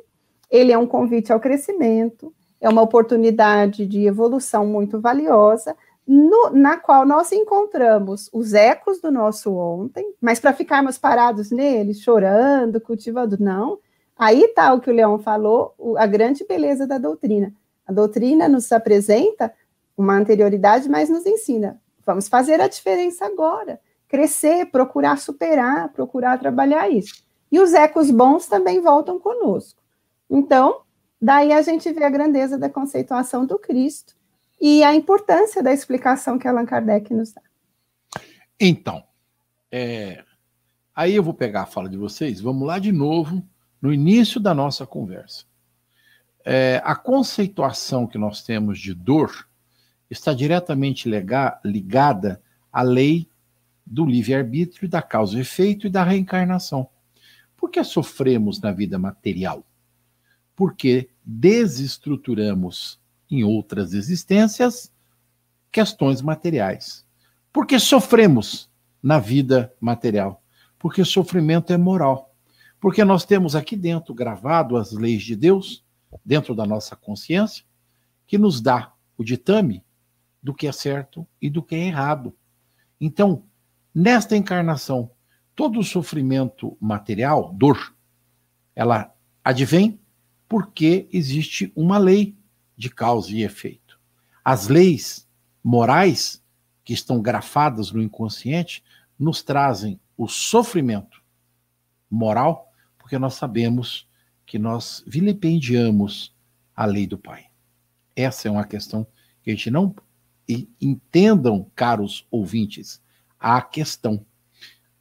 [0.51, 6.77] ele é um convite ao crescimento, é uma oportunidade de evolução muito valiosa, no, na
[6.77, 13.37] qual nós encontramos os ecos do nosso ontem, mas para ficarmos parados nele, chorando, cultivando,
[13.38, 13.79] não.
[14.16, 17.53] Aí está o que o Leão falou, a grande beleza da doutrina.
[17.87, 19.53] A doutrina nos apresenta
[19.96, 21.81] uma anterioridade, mas nos ensina.
[22.05, 23.81] Vamos fazer a diferença agora.
[24.09, 27.25] Crescer, procurar superar, procurar trabalhar isso.
[27.51, 29.83] E os ecos bons também voltam conosco.
[30.29, 30.83] Então,
[31.21, 34.15] daí a gente vê a grandeza da conceituação do Cristo
[34.61, 37.43] e a importância da explicação que Allan Kardec nos dá.
[38.59, 39.03] Então,
[39.71, 40.25] é,
[40.95, 43.43] aí eu vou pegar a fala de vocês, vamos lá de novo,
[43.81, 45.45] no início da nossa conversa.
[46.45, 49.49] É, a conceituação que nós temos de dor
[50.12, 51.09] está diretamente
[51.64, 53.29] ligada à lei
[53.85, 56.88] do livre-arbítrio, da causa e efeito e da reencarnação.
[57.57, 59.64] Por que sofremos na vida material?
[60.55, 64.92] Porque desestruturamos em outras existências
[65.70, 67.07] questões materiais.
[67.51, 68.70] Por que sofremos
[69.03, 70.42] na vida material?
[70.79, 72.35] Porque sofrimento é moral.
[72.79, 75.83] Porque nós temos aqui dentro gravado as leis de Deus,
[76.25, 77.64] dentro da nossa consciência,
[78.27, 79.83] que nos dá o ditame
[80.42, 82.37] do que é certo e do que é errado.
[83.00, 83.44] Então,
[83.94, 85.11] nesta encarnação,
[85.55, 87.94] todo o sofrimento material, dor,
[88.74, 90.00] ela advém
[90.48, 92.37] porque existe uma lei
[92.76, 93.98] de causa e efeito.
[94.44, 95.28] As leis
[95.62, 96.42] morais
[96.85, 98.83] que estão grafadas no inconsciente
[99.18, 101.22] nos trazem o sofrimento
[102.11, 104.09] moral, porque nós sabemos
[104.44, 106.35] que nós vilipendiamos
[106.74, 107.46] a lei do Pai.
[108.14, 109.07] Essa é uma questão
[109.42, 109.94] que a gente não
[110.48, 113.00] e entendam, caros ouvintes,
[113.38, 114.24] a questão.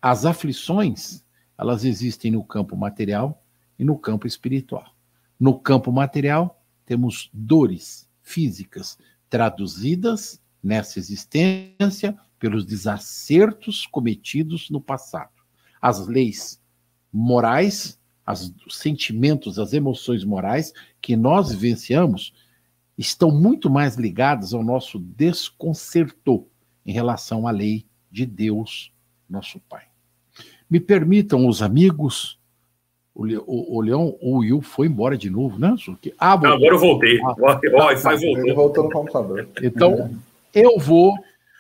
[0.02, 1.24] As aflições,
[1.58, 3.44] elas existem no campo material
[3.78, 4.96] e no campo espiritual.
[5.40, 8.98] No campo material, temos dores físicas
[9.30, 15.32] traduzidas nessa existência pelos desacertos cometidos no passado.
[15.82, 16.62] As leis
[17.12, 22.34] morais, as, os sentimentos, as emoções morais que nós vivenciamos
[23.02, 26.48] estão muito mais ligadas ao nosso desconcerto
[26.86, 28.94] em relação à lei de Deus,
[29.30, 29.86] nosso Pai.
[30.70, 32.40] Me permitam os amigos,
[33.14, 35.76] o, o, o Leão, o Will foi embora de novo, né?
[36.18, 37.20] Ah, Agora eu voltei.
[37.22, 39.50] Ah, oh, faz Ele voltou no computador.
[39.62, 40.12] Então,
[40.54, 41.18] eu vou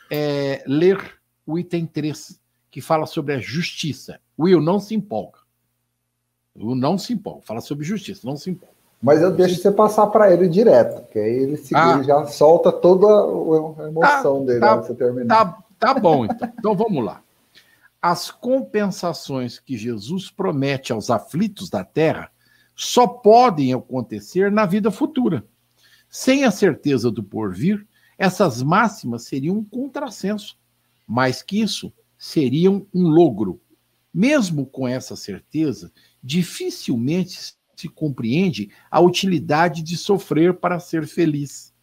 [0.10, 0.99] é, ler
[1.45, 4.19] o item 3, que fala sobre a justiça.
[4.38, 5.39] Will, não se empolga.
[6.56, 7.41] Will, não se empolga.
[7.41, 8.80] Fala sobre justiça, não se empolga.
[9.01, 11.95] Mas eu deixo você passar para ele direto, que aí ele, se, ah.
[11.95, 15.27] ele, já solta toda a emoção tá, dele tá, você terminar.
[15.27, 16.53] Tá, tá bom, então.
[16.59, 17.23] Então vamos lá.
[17.99, 22.29] As compensações que Jesus promete aos aflitos da terra
[22.75, 25.43] só podem acontecer na vida futura.
[26.09, 27.87] Sem a certeza do porvir,
[28.17, 30.57] essas máximas seriam um contrassenso.
[31.07, 33.59] Mais que isso, seriam um logro.
[34.13, 41.73] Mesmo com essa certeza, dificilmente se compreende a utilidade de sofrer para ser feliz.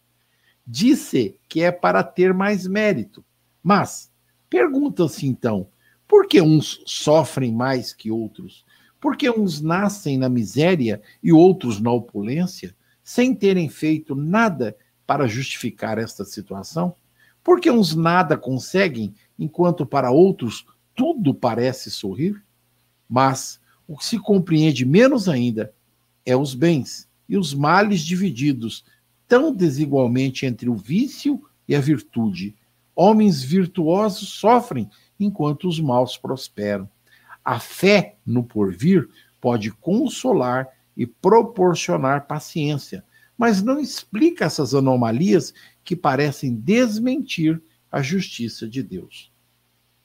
[0.65, 3.23] Disse que é para ter mais mérito.
[3.61, 4.09] Mas
[4.49, 5.67] pergunta-se então,
[6.07, 8.65] por que uns sofrem mais que outros?
[8.99, 15.27] Por que uns nascem na miséria e outros na opulência, sem terem feito nada para
[15.27, 16.95] justificar esta situação?
[17.43, 22.41] Por que uns nada conseguem, enquanto para outros tudo parece sorrir?
[23.07, 25.73] Mas o que se compreende menos ainda
[26.25, 28.83] é os bens e os males divididos
[29.27, 32.55] tão desigualmente entre o vício e a virtude.
[32.95, 36.89] Homens virtuosos sofrem enquanto os maus prosperam.
[37.45, 39.07] A fé no porvir
[39.39, 43.05] pode consolar e proporcionar paciência,
[43.37, 45.53] mas não explica essas anomalias
[45.83, 49.31] que parecem desmentir a justiça de Deus.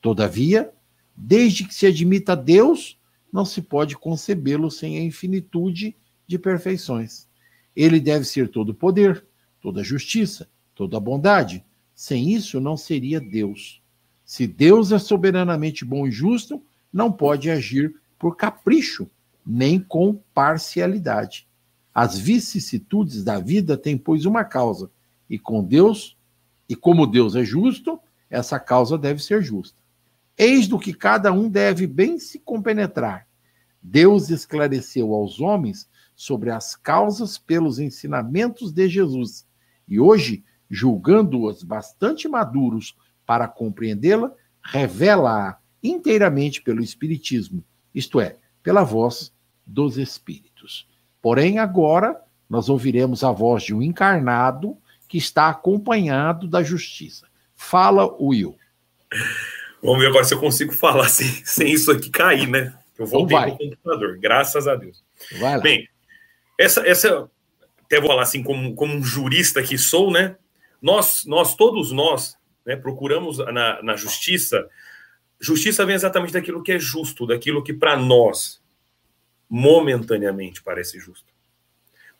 [0.00, 0.72] Todavia,
[1.16, 2.98] desde que se admita Deus,
[3.32, 5.96] não se pode concebê-lo sem a infinitude
[6.26, 7.26] de perfeições.
[7.74, 9.24] Ele deve ser todo poder,
[9.60, 11.64] toda justiça, toda bondade.
[11.94, 13.82] Sem isso, não seria Deus.
[14.24, 19.08] Se Deus é soberanamente bom e justo, não pode agir por capricho,
[19.44, 21.46] nem com parcialidade.
[21.94, 24.90] As vicissitudes da vida têm, pois, uma causa,
[25.28, 26.16] e com Deus,
[26.68, 29.78] e como Deus é justo, essa causa deve ser justa.
[30.36, 33.26] Eis do que cada um deve bem se compenetrar.
[33.80, 39.46] Deus esclareceu aos homens sobre as causas pelos ensinamentos de Jesus,
[39.86, 42.96] e hoje, julgando-os bastante maduros
[43.26, 47.62] para compreendê-la, revela-a inteiramente pelo Espiritismo,
[47.94, 49.32] isto é, pela voz
[49.66, 50.88] dos Espíritos.
[51.20, 54.76] Porém, agora nós ouviremos a voz de um encarnado
[55.08, 57.26] que está acompanhado da justiça.
[57.54, 58.56] Fala, Will.
[59.82, 62.74] Vamos ver agora se eu consigo falar sem, sem isso aqui cair, né?
[62.98, 65.04] Eu voltei Então no computador, graças a Deus.
[65.38, 65.62] Vai lá.
[65.62, 65.88] Bem,
[66.58, 67.30] essa, essa
[67.84, 70.36] até vou falar assim, como, como um jurista que sou, né?
[70.80, 74.68] Nós, nós todos nós, né, procuramos na, na justiça.
[75.40, 78.62] Justiça vem exatamente daquilo que é justo, daquilo que para nós
[79.48, 81.32] momentaneamente parece justo.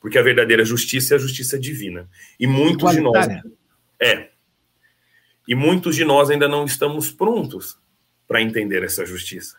[0.00, 2.08] Porque a verdadeira justiça é a justiça divina.
[2.38, 3.26] E muitos de nós
[4.00, 4.30] é.
[5.48, 7.78] E muitos de nós ainda não estamos prontos
[8.26, 9.56] para entender essa justiça.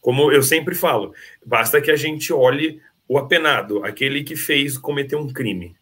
[0.00, 5.16] Como eu sempre falo, basta que a gente olhe o apenado, aquele que fez cometer
[5.16, 5.74] um crime.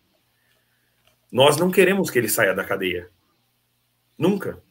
[1.31, 3.11] Nós não queremos que ele saia da cadeia.
[4.17, 4.63] Nunca.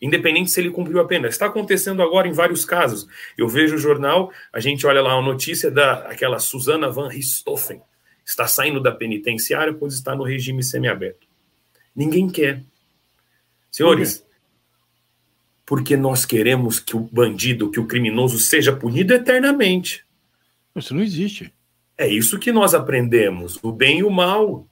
[0.00, 1.28] Independente se ele cumpriu a pena.
[1.28, 3.06] Está acontecendo agora em vários casos.
[3.36, 7.82] Eu vejo o jornal, a gente olha lá a notícia da aquela Susana Van Richthofen.
[8.24, 11.26] Está saindo da penitenciária, pois está no regime semiaberto.
[11.94, 12.62] Ninguém quer.
[13.70, 14.24] Senhores,
[15.66, 20.06] porque nós queremos que o bandido, que o criminoso seja punido eternamente.
[20.74, 21.52] Isso não existe.
[21.98, 24.66] É isso que nós aprendemos, o bem e o mal.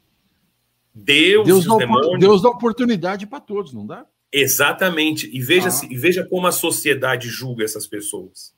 [0.95, 2.21] Deus, Deus e dá, os demônios.
[2.21, 4.07] Deus dá oportunidade para todos, não dá?
[4.33, 5.29] Exatamente.
[5.35, 5.71] E veja, Ah.
[5.71, 8.55] se- e veja como a sociedade julga essas pessoas.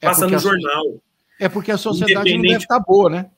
[0.00, 1.02] É Passa no so- jornal.
[1.38, 3.30] É porque a sociedade não deve estar boa, né?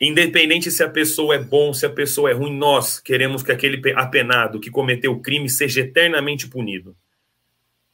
[0.00, 3.78] Independente se a pessoa é bom, se a pessoa é ruim, nós queremos que aquele
[3.78, 6.96] pe- apenado que cometeu o crime seja eternamente punido.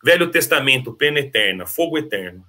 [0.03, 2.45] Velho Testamento, pena eterna, fogo eterno.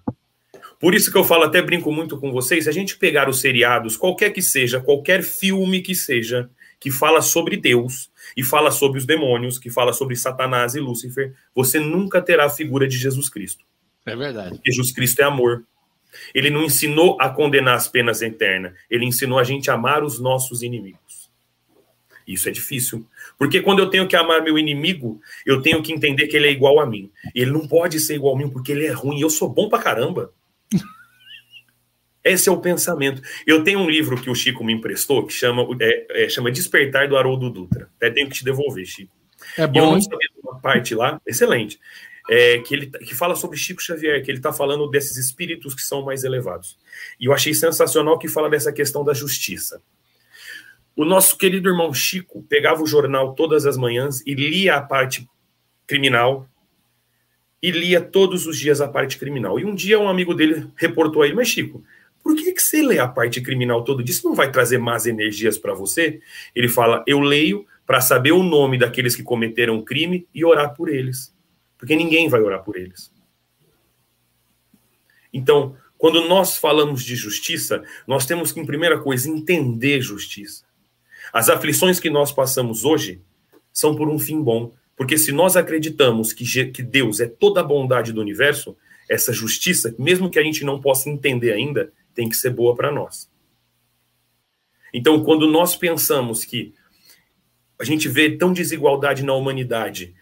[0.80, 3.40] Por isso que eu falo, até brinco muito com vocês, se a gente pegar os
[3.40, 9.00] seriados, qualquer que seja, qualquer filme que seja, que fala sobre Deus e fala sobre
[9.00, 13.30] os demônios, que fala sobre Satanás e Lúcifer, você nunca terá a figura de Jesus
[13.30, 13.64] Cristo.
[14.06, 14.52] É verdade.
[14.52, 15.64] Porque Jesus Cristo é amor.
[16.34, 20.20] Ele não ensinou a condenar as penas eternas, ele ensinou a gente a amar os
[20.20, 21.30] nossos inimigos.
[22.28, 23.06] Isso é difícil,
[23.38, 26.52] porque quando eu tenho que amar meu inimigo, eu tenho que entender que ele é
[26.52, 27.12] igual a mim.
[27.36, 29.78] Ele não pode ser igual a mim porque ele é ruim, eu sou bom pra
[29.78, 30.32] caramba.
[32.24, 33.22] Esse é o pensamento.
[33.46, 37.08] Eu tenho um livro que o Chico me emprestou que chama, é, é, chama Despertar
[37.08, 37.88] do Haroldo Dutra.
[37.98, 39.16] Até tenho que te devolver, Chico.
[39.56, 41.80] É E eu bom, não sabia de uma parte lá, excelente,
[42.28, 45.84] é, que ele que fala sobre Chico Xavier, que ele está falando desses espíritos que
[45.84, 46.80] são mais elevados.
[47.20, 49.80] E eu achei sensacional que fala dessa questão da justiça.
[50.96, 55.28] O nosso querido irmão Chico pegava o jornal todas as manhãs e lia a parte
[55.86, 56.50] criminal
[57.62, 59.60] e lia todos os dias a parte criminal.
[59.60, 61.84] E um dia um amigo dele reportou a ele, mas Chico,
[62.24, 64.14] por que, que você lê a parte criminal todo dia?
[64.14, 66.20] Isso não vai trazer más energias para você?
[66.56, 70.74] Ele fala, eu leio para saber o nome daqueles que cometeram o crime e orar
[70.74, 71.34] por eles.
[71.78, 73.12] Porque ninguém vai orar por eles.
[75.32, 80.66] Então, quando nós falamos de justiça, nós temos que, em primeira coisa, entender justiça.
[81.32, 83.22] As aflições que nós passamos hoje
[83.72, 84.74] são por um fim bom.
[84.96, 88.76] Porque se nós acreditamos que, que Deus é toda a bondade do universo,
[89.10, 92.92] essa justiça, mesmo que a gente não possa entender ainda, tem que ser boa para
[92.92, 93.30] nós.
[94.94, 96.74] Então, quando nós pensamos que
[97.78, 100.16] a gente vê tão desigualdade na humanidade,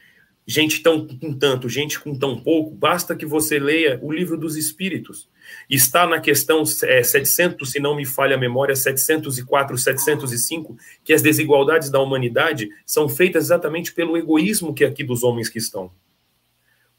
[0.45, 4.57] gente tão com tanto, gente com tão pouco, basta que você leia o livro dos
[4.57, 5.29] Espíritos.
[5.69, 11.21] Está na questão é, 700, se não me falha a memória, 704, 705, que as
[11.21, 15.91] desigualdades da humanidade são feitas exatamente pelo egoísmo que é aqui dos homens que estão.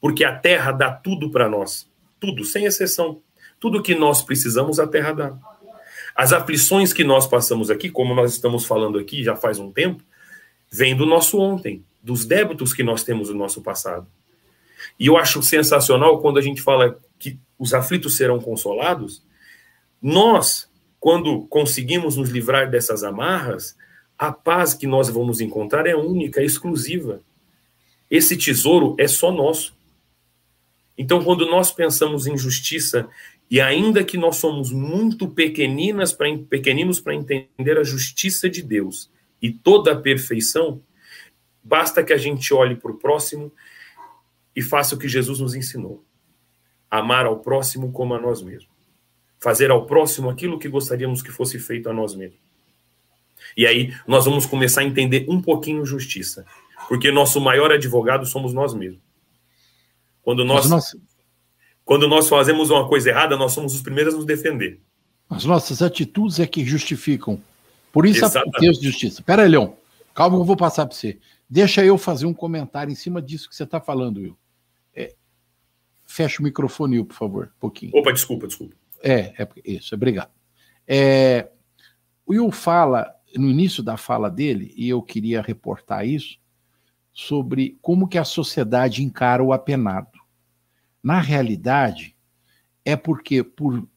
[0.01, 3.21] Porque a terra dá tudo para nós, tudo, sem exceção.
[3.59, 5.37] Tudo que nós precisamos, a terra dá.
[6.15, 10.03] As aflições que nós passamos aqui, como nós estamos falando aqui já faz um tempo,
[10.71, 14.05] vem do nosso ontem, dos débitos que nós temos no nosso passado.
[14.99, 19.23] E eu acho sensacional quando a gente fala que os aflitos serão consolados.
[19.99, 23.75] Nós, quando conseguimos nos livrar dessas amarras,
[24.19, 27.21] a paz que nós vamos encontrar é única, é exclusiva.
[28.09, 29.75] Esse tesouro é só nosso.
[30.95, 33.09] Então, quando nós pensamos em justiça,
[33.49, 39.09] e ainda que nós somos muito pequeninas pra, pequeninos para entender a justiça de Deus
[39.41, 40.81] e toda a perfeição,
[41.65, 43.51] basta que a gente olhe para o próximo
[44.55, 46.05] e faça o que Jesus nos ensinou:
[46.89, 48.73] amar ao próximo como a nós mesmos.
[49.39, 52.39] Fazer ao próximo aquilo que gostaríamos que fosse feito a nós mesmos.
[53.57, 56.45] E aí nós vamos começar a entender um pouquinho justiça,
[56.87, 59.01] porque nosso maior advogado somos nós mesmos.
[60.21, 60.95] Quando nós, nós,
[61.83, 64.79] quando nós fazemos uma coisa errada, nós somos os primeiros a nos defender.
[65.29, 67.41] As nossas atitudes é que justificam.
[67.91, 68.57] Por isso Exatamente.
[68.57, 69.21] a Deus de justiça.
[69.21, 69.77] Pera aí, Leão.
[70.15, 71.19] Calma, eu vou passar para você.
[71.49, 74.37] Deixa eu fazer um comentário em cima disso que você está falando, Will.
[74.93, 75.15] É,
[76.05, 77.91] fecha o microfone, Will, por favor, um pouquinho.
[77.95, 78.75] Opa, desculpa, desculpa.
[79.03, 80.31] É, é isso, obrigado.
[80.87, 81.49] É,
[82.25, 86.39] o Will fala, no início da fala dele, e eu queria reportar isso,
[87.13, 90.19] sobre como que a sociedade encara o apenado.
[91.01, 92.15] Na realidade,
[92.83, 93.87] é porque por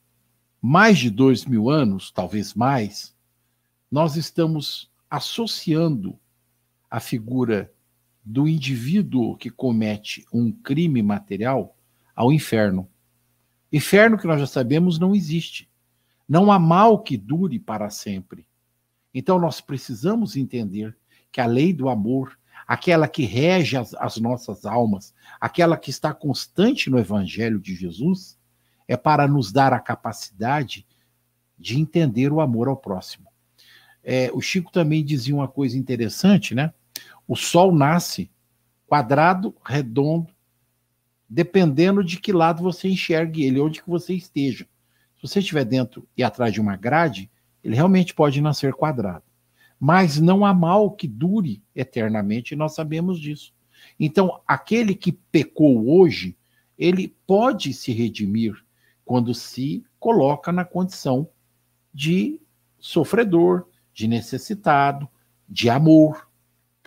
[0.61, 3.17] mais de dois mil anos, talvez mais,
[3.91, 6.19] nós estamos associando
[6.91, 7.73] a figura
[8.25, 11.77] do indivíduo que comete um crime material
[12.15, 12.89] ao inferno.
[13.73, 15.69] Inferno que nós já sabemos não existe.
[16.29, 18.47] Não há mal que dure para sempre.
[19.15, 20.97] Então nós precisamos entender
[21.33, 26.13] que a lei do amor aquela que rege as, as nossas almas, aquela que está
[26.13, 28.39] constante no Evangelho de Jesus,
[28.87, 30.87] é para nos dar a capacidade
[31.59, 33.27] de entender o amor ao próximo.
[34.05, 36.73] É, o Chico também dizia uma coisa interessante, né?
[37.29, 38.29] O sol nasce
[38.87, 40.33] quadrado, redondo,
[41.29, 44.67] dependendo de que lado você enxergue ele, onde que você esteja.
[45.15, 47.31] Se você estiver dentro e atrás de uma grade,
[47.63, 49.29] ele realmente pode nascer quadrado
[49.79, 53.55] mas não há mal que dure eternamente, e nós sabemos disso.
[53.99, 56.37] Então, aquele que pecou hoje,
[56.77, 58.55] ele pode se redimir
[59.05, 61.29] quando se coloca na condição
[61.95, 62.41] de
[62.79, 65.09] sofredor, de necessitado,
[65.49, 66.28] de amor.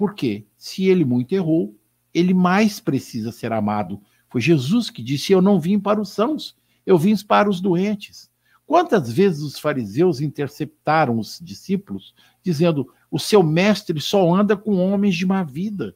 [0.02, 0.48] Por quê?
[0.58, 1.78] Se ele muito errou,
[2.12, 4.02] ele mais precisa ser amado.
[4.28, 8.28] Foi Jesus que disse: Eu não vim para os sãos, eu vim para os doentes.
[8.66, 15.16] Quantas vezes os fariseus interceptaram os discípulos, dizendo: o seu mestre só anda com homens
[15.16, 15.96] de má vida,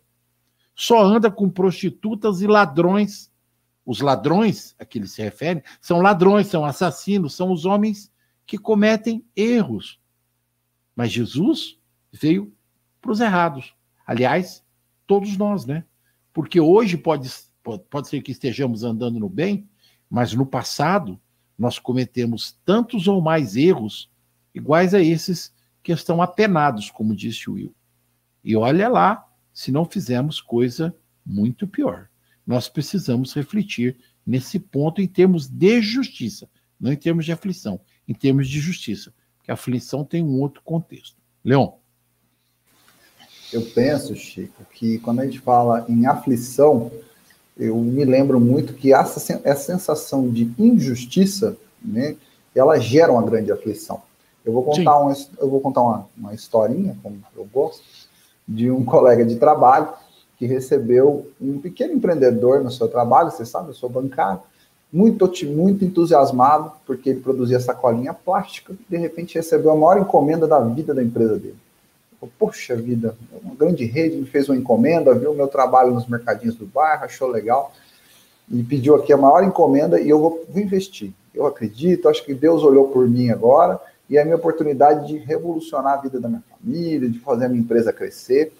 [0.75, 3.33] só anda com prostitutas e ladrões.
[3.83, 8.11] Os ladrões a que ele se refere são ladrões, são assassinos, são os homens
[8.45, 9.99] que cometem erros.
[10.95, 11.79] Mas Jesus
[12.11, 12.53] veio
[13.01, 13.74] para os errados.
[14.05, 14.63] Aliás,
[15.07, 15.83] todos nós, né?
[16.33, 17.29] Porque hoje pode,
[17.89, 19.67] pode ser que estejamos andando no bem,
[20.09, 21.19] mas no passado
[21.57, 24.11] nós cometemos tantos ou mais erros
[24.53, 27.73] iguais a esses que estão apenados, como disse Will.
[28.43, 30.95] E olha lá, se não fizermos coisa
[31.25, 32.09] muito pior.
[32.45, 36.49] Nós precisamos refletir nesse ponto em termos de justiça,
[36.79, 40.61] não em termos de aflição, em termos de justiça, porque a aflição tem um outro
[40.63, 41.17] contexto.
[41.43, 41.71] Leon.
[43.53, 46.91] Eu penso, Chico, que quando a gente fala em aflição,
[47.57, 52.15] eu me lembro muito que essa, essa sensação de injustiça, né,
[52.53, 54.01] ela gera uma grande aflição.
[54.43, 57.83] Eu vou contar, um, eu vou contar uma, uma historinha, como eu gosto,
[58.47, 59.89] de um colega de trabalho
[60.37, 64.41] que recebeu um pequeno empreendedor no seu trabalho, você sabe, eu sou bancário,
[64.91, 70.47] muito, muito entusiasmado, porque ele produzia sacolinha plástica, e de repente recebeu a maior encomenda
[70.47, 71.64] da vida da empresa dele.
[72.39, 76.65] Poxa vida, uma grande rede me fez uma encomenda, viu meu trabalho nos mercadinhos do
[76.65, 77.71] bairro, achou legal
[78.51, 81.13] e pediu aqui a maior encomenda e eu vou, vou investir.
[81.33, 85.17] Eu acredito, acho que Deus olhou por mim agora e é a minha oportunidade de
[85.17, 88.53] revolucionar a vida da minha família, de fazer a minha empresa crescer.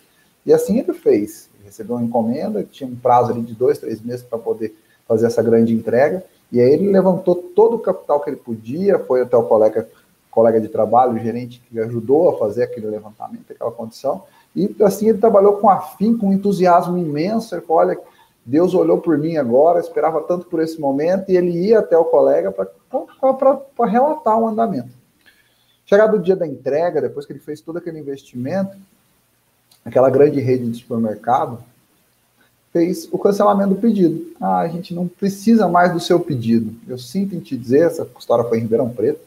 [0.46, 1.50] E assim ele fez.
[1.56, 4.76] Ele recebeu uma encomenda, tinha um prazo ali de dois, três meses para poder
[5.08, 6.24] fazer essa grande entrega.
[6.52, 9.88] E aí ele levantou todo o capital que ele podia, foi até o colega
[10.36, 14.24] colega de trabalho, gerente que ajudou a fazer aquele levantamento, aquela condição.
[14.54, 17.56] E assim ele trabalhou com afim, com entusiasmo imenso.
[17.56, 17.98] Ele falou: olha,
[18.46, 22.04] Deus olhou por mim agora, esperava tanto por esse momento, e ele ia até o
[22.04, 24.90] colega para relatar o andamento.
[25.86, 28.76] Chegado o dia da entrega, depois que ele fez todo aquele investimento,
[29.86, 31.60] aquela grande rede de supermercado
[32.74, 34.34] fez o cancelamento do pedido.
[34.42, 36.74] Ah, a gente não precisa mais do seu pedido.
[36.86, 39.22] Eu sinto em te dizer, essa história foi em Ribeirão Preto,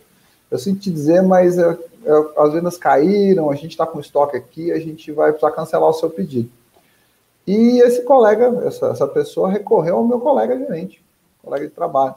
[0.51, 4.37] eu sinto te dizer, mas é, é, as vendas caíram, a gente está com estoque
[4.37, 6.51] aqui, a gente vai precisar cancelar o seu pedido.
[7.47, 11.03] E esse colega, essa, essa pessoa recorreu ao meu colega gerente,
[11.43, 12.15] colega de trabalho.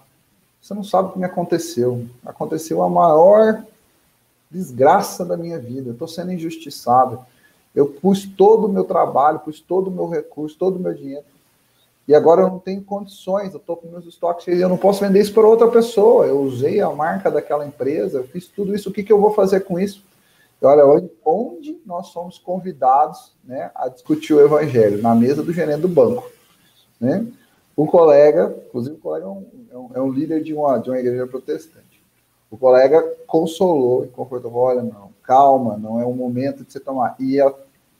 [0.61, 2.05] Você não sabe o que me aconteceu.
[2.25, 3.63] Aconteceu a maior
[4.49, 5.91] desgraça da minha vida.
[5.91, 7.19] Estou sendo injustiçado.
[7.73, 11.23] Eu pus todo o meu trabalho, pus todo o meu recurso, todo o meu dinheiro
[12.11, 14.99] e agora eu não tenho condições, eu estou com meus estoques cheios, eu não posso
[14.99, 16.25] vender isso para outra pessoa.
[16.25, 19.31] Eu usei a marca daquela empresa, eu fiz tudo isso, o que, que eu vou
[19.31, 20.03] fazer com isso?
[20.61, 20.83] E olha,
[21.23, 25.01] onde nós somos convidados né, a discutir o evangelho?
[25.01, 26.29] Na mesa do gerente do banco.
[26.99, 27.25] Né?
[27.77, 30.99] O colega, inclusive o colega é um, é um, é líder de uma, de uma
[30.99, 32.03] igreja protestante.
[32.49, 37.15] O colega consolou e confortou, olha, não, calma, não é o momento de você tomar.
[37.17, 37.53] E a,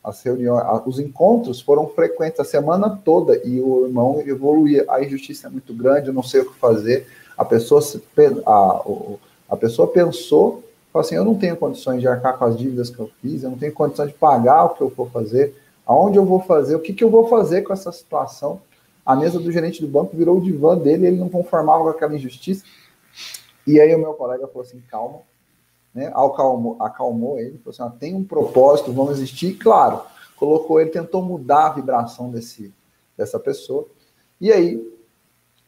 [0.04, 4.86] as reuniões, os encontros foram frequentes a semana toda e o irmão evoluía.
[4.89, 7.08] A injustiça é muito grande, eu não sei o que fazer.
[7.38, 7.82] A pessoa,
[8.45, 8.84] a,
[9.49, 12.99] a pessoa pensou, falou assim, eu não tenho condições de arcar com as dívidas que
[12.99, 16.26] eu fiz, eu não tenho condições de pagar o que eu vou fazer, aonde eu
[16.26, 18.62] vou fazer, o que, que eu vou fazer com essa situação.
[19.06, 22.16] A mesa do gerente do banco virou o divã dele, ele não conformava com aquela
[22.16, 22.64] injustiça.
[23.68, 25.20] E aí o meu colega falou assim, calma,
[25.93, 26.07] né?
[26.07, 30.01] Acalmou, acalmou ele, falou assim, ah, tem um propósito, vamos existir, claro,
[30.35, 32.73] colocou ele, tentou mudar a vibração desse,
[33.17, 33.85] dessa pessoa.
[34.39, 34.81] E aí,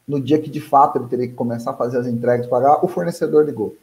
[0.07, 2.87] no dia que de fato ele teria que começar a fazer as entregas, pagar, o
[2.87, 3.75] fornecedor ligou.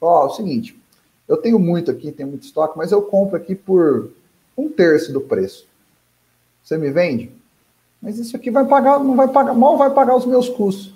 [0.00, 0.80] Ó, oh, é o seguinte,
[1.28, 4.10] eu tenho muito aqui, tenho muito estoque, mas eu compro aqui por
[4.56, 5.66] um terço do preço.
[6.62, 7.30] Você me vende?
[8.00, 10.91] Mas isso aqui vai pagar, não vai pagar, mal vai pagar os meus custos.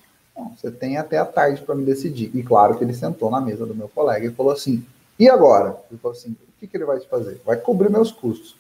[0.57, 2.30] Você tem até a tarde para me decidir.
[2.34, 4.84] E claro que ele sentou na mesa do meu colega e falou assim:
[5.18, 5.76] e agora?
[5.91, 7.41] Ele falou assim: o que, que ele vai te fazer?
[7.45, 8.57] Vai cobrir meus custos.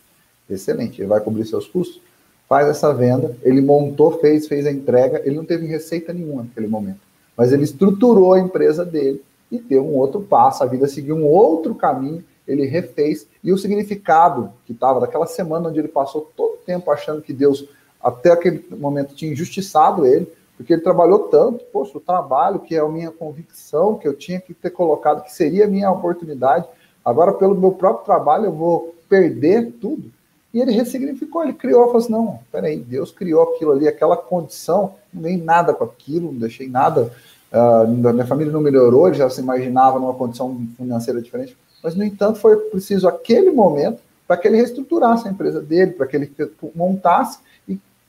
[0.48, 2.00] Excelente, ele vai cobrir seus custos.
[2.48, 3.36] Faz essa venda.
[3.42, 5.20] Ele montou, fez, fez a entrega.
[5.24, 7.00] Ele não teve receita nenhuma naquele momento.
[7.36, 10.62] Mas ele estruturou a empresa dele e deu um outro passo.
[10.62, 12.24] A vida seguiu um outro caminho.
[12.46, 13.26] Ele refez.
[13.42, 17.32] E o significado que estava daquela semana onde ele passou todo o tempo achando que
[17.32, 17.68] Deus,
[18.00, 22.80] até aquele momento, tinha injustiçado ele porque ele trabalhou tanto, poxa, o trabalho que é
[22.80, 26.66] a minha convicção, que eu tinha que ter colocado, que seria a minha oportunidade,
[27.04, 30.10] agora pelo meu próprio trabalho eu vou perder tudo.
[30.54, 34.94] E ele ressignificou, ele criou, falou assim, não, peraí, Deus criou aquilo ali, aquela condição,
[35.12, 37.12] não ganhei nada com aquilo, não deixei nada,
[37.52, 42.02] uh, minha família não melhorou, ele já se imaginava numa condição financeira diferente, mas, no
[42.02, 46.32] entanto, foi preciso aquele momento para que ele reestruturasse a empresa dele, para que ele
[46.74, 47.38] montasse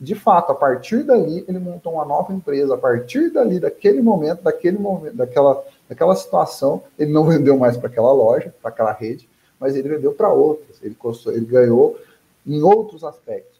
[0.00, 2.74] de fato, a partir dali, ele montou uma nova empresa.
[2.74, 7.88] A partir dali, daquele momento, daquele momento, daquela, daquela situação, ele não vendeu mais para
[7.88, 9.28] aquela loja, para aquela rede,
[9.58, 10.80] mas ele vendeu para outras.
[10.82, 10.96] Ele,
[11.26, 11.98] ele ganhou
[12.46, 13.58] em outros aspectos.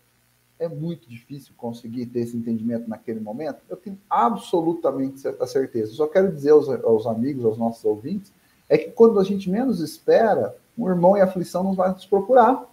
[0.60, 3.58] É muito difícil conseguir ter esse entendimento naquele momento.
[3.68, 5.92] Eu tenho absolutamente certa certeza.
[5.92, 8.32] só quero dizer aos, aos amigos, aos nossos ouvintes,
[8.68, 12.68] é que quando a gente menos espera, um irmão em aflição nos vai nos procurar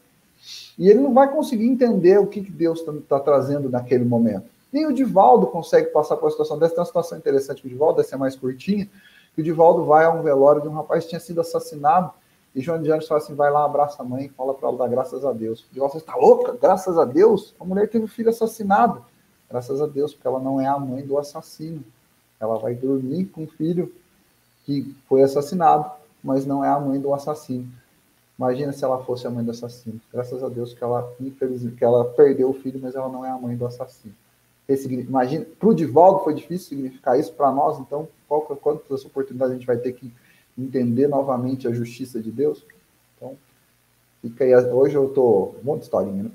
[0.78, 4.50] e ele não vai conseguir entender o que, que Deus está tá trazendo naquele momento.
[4.72, 6.74] Nem o Divaldo consegue passar por uma situação dessa.
[6.74, 8.90] Tem uma situação interessante com o Divaldo, essa é mais curtinha,
[9.34, 12.12] que o Divaldo vai a um velório de um rapaz que tinha sido assassinado,
[12.54, 14.88] e João de Anjos fala assim, vai lá, abraça a mãe, fala para ela dar
[14.88, 15.62] graças a Deus.
[15.62, 16.58] O Divaldo está louca?
[16.60, 17.54] Graças a Deus?
[17.60, 19.04] A mulher teve um filho assassinado.
[19.50, 21.84] Graças a Deus, porque ela não é a mãe do assassino.
[22.40, 23.94] Ela vai dormir com o filho
[24.66, 25.92] que foi assassinado,
[26.24, 27.68] mas não é a mãe do assassino.
[28.38, 30.00] Imagina se ela fosse a mãe do assassino.
[30.12, 33.30] Graças a Deus que ela, infelizmente, que ela perdeu o filho, mas ela não é
[33.30, 34.14] a mãe do assassino.
[34.68, 39.58] Imagina, para o Divaldo foi difícil significar isso, para nós, então, qual, quantas oportunidades a
[39.58, 40.12] gente vai ter que
[40.58, 42.66] entender novamente a justiça de Deus?
[43.16, 43.38] Então,
[44.22, 44.56] fica aí.
[44.56, 45.56] Hoje eu estou.
[45.62, 46.32] Um monte de historinha, né?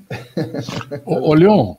[1.04, 1.74] ô, ô, Leon,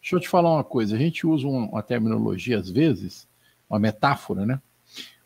[0.00, 0.94] deixa eu te falar uma coisa.
[0.94, 3.26] A gente usa uma terminologia, às vezes,
[3.68, 4.60] uma metáfora, né?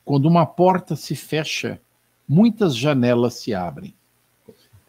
[0.02, 1.78] Quando uma porta se fecha,
[2.26, 3.94] muitas janelas se abrem.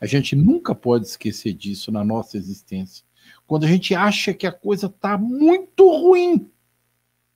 [0.02, 3.06] A gente nunca pode esquecer disso na nossa existência.
[3.46, 6.50] Quando a gente acha que a coisa está muito ruim,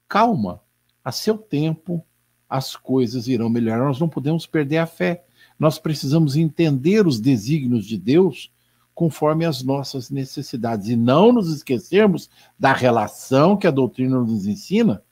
[0.08, 0.60] calma,
[1.04, 2.04] a seu tempo
[2.50, 3.86] as coisas irão melhorar.
[3.86, 5.24] Nós não podemos perder a fé.
[5.60, 8.52] Nós precisamos entender os desígnios de Deus
[8.94, 15.04] conforme as nossas necessidades e não nos esquecermos da relação que a doutrina nos ensina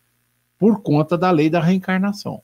[0.58, 2.41] por conta da lei da reencarnação.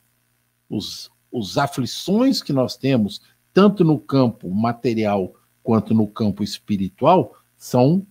[0.70, 3.22] Os, os aflições que nós temos
[3.60, 8.08] tanto no campo material quanto no campo espiritual, são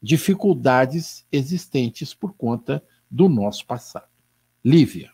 [0.00, 2.80] dificuldades existentes por conta
[3.10, 4.06] do nosso passado.
[4.64, 5.10] Lívia.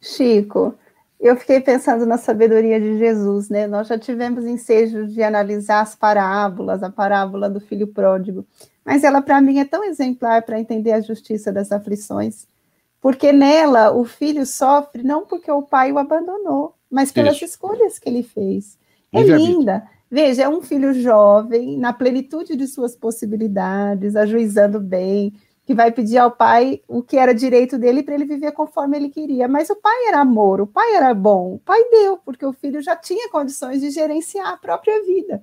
[0.00, 0.78] Chico,
[1.18, 3.66] eu fiquei pensando na sabedoria de Jesus, né?
[3.66, 8.46] Nós já tivemos ensejo de analisar as parábolas, a parábola do filho pródigo,
[8.84, 12.46] mas ela para mim é tão exemplar para entender a justiça das aflições,
[13.00, 17.46] porque nela o filho sofre não porque o pai o abandonou, mas pelas Isso.
[17.46, 18.78] escolhas que ele fez.
[19.12, 19.84] É linda.
[20.08, 25.34] Veja, é um filho jovem, na plenitude de suas possibilidades, ajuizando bem,
[25.66, 29.08] que vai pedir ao pai o que era direito dele para ele viver conforme ele
[29.08, 29.48] queria.
[29.48, 32.80] Mas o pai era amor, o pai era bom, o pai deu, porque o filho
[32.80, 35.42] já tinha condições de gerenciar a própria vida.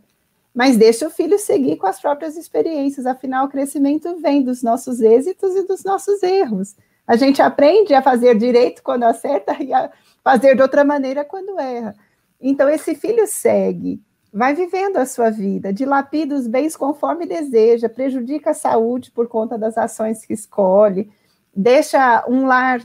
[0.56, 5.02] Mas deixa o filho seguir com as próprias experiências, afinal, o crescimento vem dos nossos
[5.02, 6.78] êxitos e dos nossos erros.
[7.08, 9.92] A gente aprende a fazer direito quando acerta e a
[10.24, 11.96] fazer de outra maneira quando erra.
[12.40, 14.02] Então, esse filho segue
[14.34, 19.58] vai vivendo a sua vida, dilapida os bens conforme deseja, prejudica a saúde por conta
[19.58, 21.12] das ações que escolhe,
[21.54, 22.82] deixa um lar,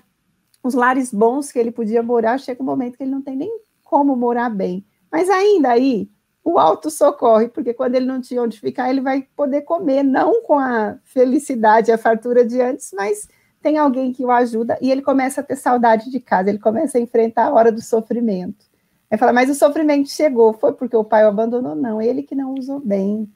[0.62, 3.60] os lares bons que ele podia morar, chega um momento que ele não tem nem
[3.84, 4.84] como morar bem.
[5.10, 6.10] Mas ainda aí,
[6.42, 10.42] o alto socorre, porque quando ele não tinha onde ficar, ele vai poder comer, não
[10.42, 13.28] com a felicidade, a fartura de antes, mas
[13.66, 16.98] tem alguém que o ajuda e ele começa a ter saudade de casa, ele começa
[16.98, 18.64] a enfrentar a hora do sofrimento.
[19.10, 21.74] Aí fala, mas o sofrimento chegou, foi porque o pai o abandonou?
[21.74, 23.28] Não, ele que não usou bem.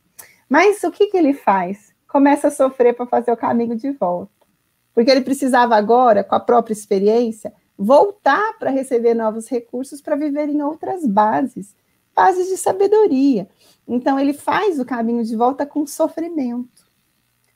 [0.49, 1.93] Mas o que, que ele faz?
[2.07, 4.31] Começa a sofrer para fazer o caminho de volta.
[4.95, 10.49] Porque ele precisava agora, com a própria experiência, voltar para receber novos recursos para viver
[10.49, 11.75] em outras bases,
[12.15, 13.49] bases de sabedoria.
[13.89, 16.89] Então ele faz o caminho de volta com sofrimento.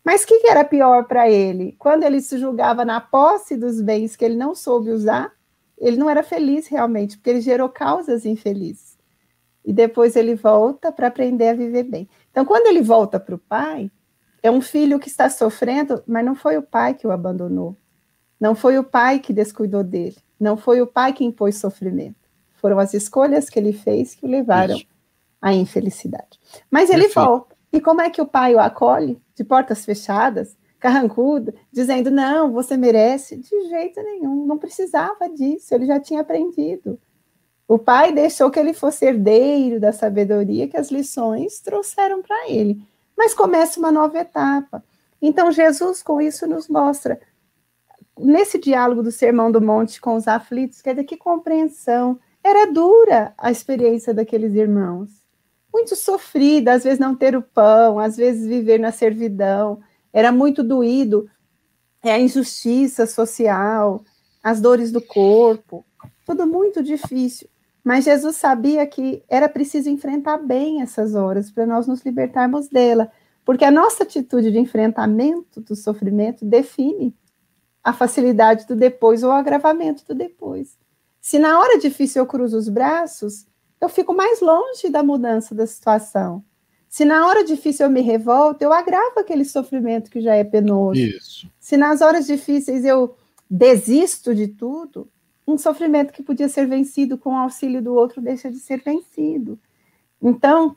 [0.04, 1.74] Mas o que, que era pior para ele?
[1.78, 5.32] Quando ele se julgava na posse dos bens que ele não soube usar,
[5.78, 8.98] ele não era feliz realmente, porque ele gerou causas infelizes.
[9.64, 12.08] E depois ele volta para aprender a viver bem.
[12.30, 13.90] Então, quando ele volta para o pai,
[14.42, 17.74] é um filho que está sofrendo, mas não foi o pai que o abandonou.
[18.38, 20.16] Não foi o pai que descuidou dele.
[20.38, 22.28] Não foi o pai que impôs sofrimento.
[22.56, 24.86] Foram as escolhas que ele fez que o levaram Isso.
[25.40, 26.38] à infelicidade.
[26.70, 27.26] Mas ele Perfeito.
[27.26, 27.53] volta.
[27.74, 29.20] E como é que o pai o acolhe?
[29.34, 33.36] De portas fechadas, carrancudo, dizendo: não, você merece.
[33.36, 37.00] De jeito nenhum, não precisava disso, ele já tinha aprendido.
[37.66, 42.80] O pai deixou que ele fosse herdeiro da sabedoria que as lições trouxeram para ele.
[43.18, 44.84] Mas começa uma nova etapa.
[45.20, 47.20] Então, Jesus, com isso, nos mostra,
[48.16, 52.20] nesse diálogo do Sermão do Monte com os aflitos, quer dizer, que compreensão.
[52.40, 55.23] Era dura a experiência daqueles irmãos
[55.74, 59.80] muito sofrida, às vezes não ter o pão, às vezes viver na servidão,
[60.12, 61.28] era muito doído,
[62.00, 64.04] é a injustiça social,
[64.40, 65.84] as dores do corpo,
[66.24, 67.48] tudo muito difícil.
[67.82, 73.10] Mas Jesus sabia que era preciso enfrentar bem essas horas para nós nos libertarmos dela,
[73.44, 77.14] porque a nossa atitude de enfrentamento do sofrimento define
[77.82, 80.78] a facilidade do depois ou o agravamento do depois.
[81.20, 83.46] Se na hora difícil eu cruzo os braços,
[83.84, 86.42] eu fico mais longe da mudança da situação.
[86.88, 90.98] Se na hora difícil eu me revolto, eu agravo aquele sofrimento que já é penoso.
[90.98, 91.50] Isso.
[91.58, 93.16] Se nas horas difíceis eu
[93.50, 95.08] desisto de tudo,
[95.46, 99.58] um sofrimento que podia ser vencido com o auxílio do outro deixa de ser vencido.
[100.22, 100.76] Então,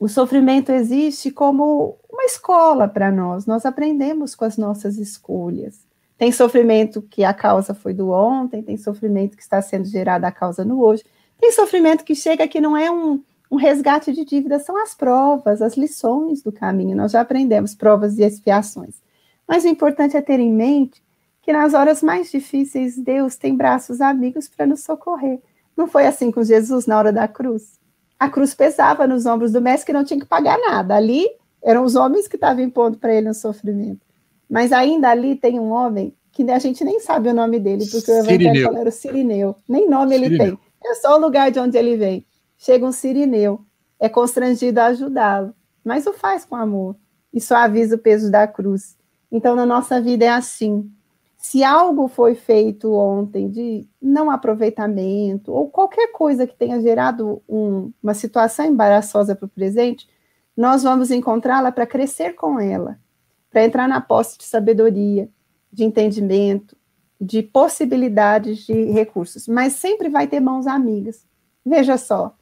[0.00, 3.46] o sofrimento existe como uma escola para nós.
[3.46, 5.86] Nós aprendemos com as nossas escolhas.
[6.16, 10.32] Tem sofrimento que a causa foi do ontem, tem sofrimento que está sendo gerado a
[10.32, 11.04] causa no hoje.
[11.40, 15.60] Tem sofrimento que chega que não é um, um resgate de dívida, são as provas,
[15.60, 16.96] as lições do caminho.
[16.96, 19.02] Nós já aprendemos provas e expiações.
[19.46, 21.02] Mas o importante é ter em mente
[21.42, 25.40] que nas horas mais difíceis, Deus tem braços amigos para nos socorrer.
[25.76, 27.78] Não foi assim com Jesus na hora da cruz?
[28.18, 30.94] A cruz pesava nos ombros do mestre que não tinha que pagar nada.
[30.94, 31.26] Ali
[31.62, 34.00] eram os homens que estavam impondo para ele um sofrimento.
[34.48, 38.10] Mas ainda ali tem um homem que a gente nem sabe o nome dele, porque
[38.10, 39.54] o evangelho era o Sirineu.
[39.68, 40.42] Nem nome Sirineu.
[40.42, 40.58] ele tem.
[40.84, 42.26] É só o lugar de onde ele vem.
[42.58, 43.64] Chega um sirineu,
[43.98, 45.54] é constrangido a ajudá-lo,
[45.84, 46.96] mas o faz com amor
[47.32, 48.96] e suaviza o peso da cruz.
[49.30, 50.90] Então, na nossa vida é assim.
[51.36, 57.92] Se algo foi feito ontem de não aproveitamento, ou qualquer coisa que tenha gerado um,
[58.02, 60.08] uma situação embaraçosa para o presente,
[60.56, 62.98] nós vamos encontrá-la para crescer com ela,
[63.50, 65.28] para entrar na posse de sabedoria,
[65.72, 66.76] de entendimento,
[67.24, 71.26] de possibilidades de recursos, mas sempre vai ter mãos amigas.
[71.64, 72.36] Veja só,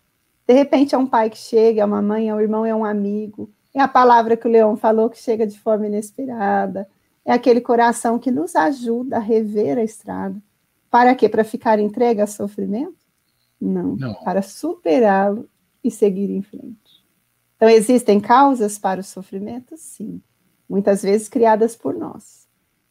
[0.46, 2.84] de repente é um pai que chega, é uma mãe, é um irmão, é um
[2.84, 6.88] amigo, é a palavra que o Leão falou que chega de forma inesperada,
[7.24, 10.42] é aquele coração que nos ajuda a rever a estrada.
[10.90, 11.28] Para quê?
[11.28, 12.96] Para ficar entregue a sofrimento?
[13.60, 14.14] Não, Não.
[14.24, 15.48] para superá-lo
[15.84, 17.02] e seguir em frente.
[17.56, 19.76] Então, existem causas para o sofrimento?
[19.76, 20.20] Sim,
[20.68, 22.41] muitas vezes criadas por nós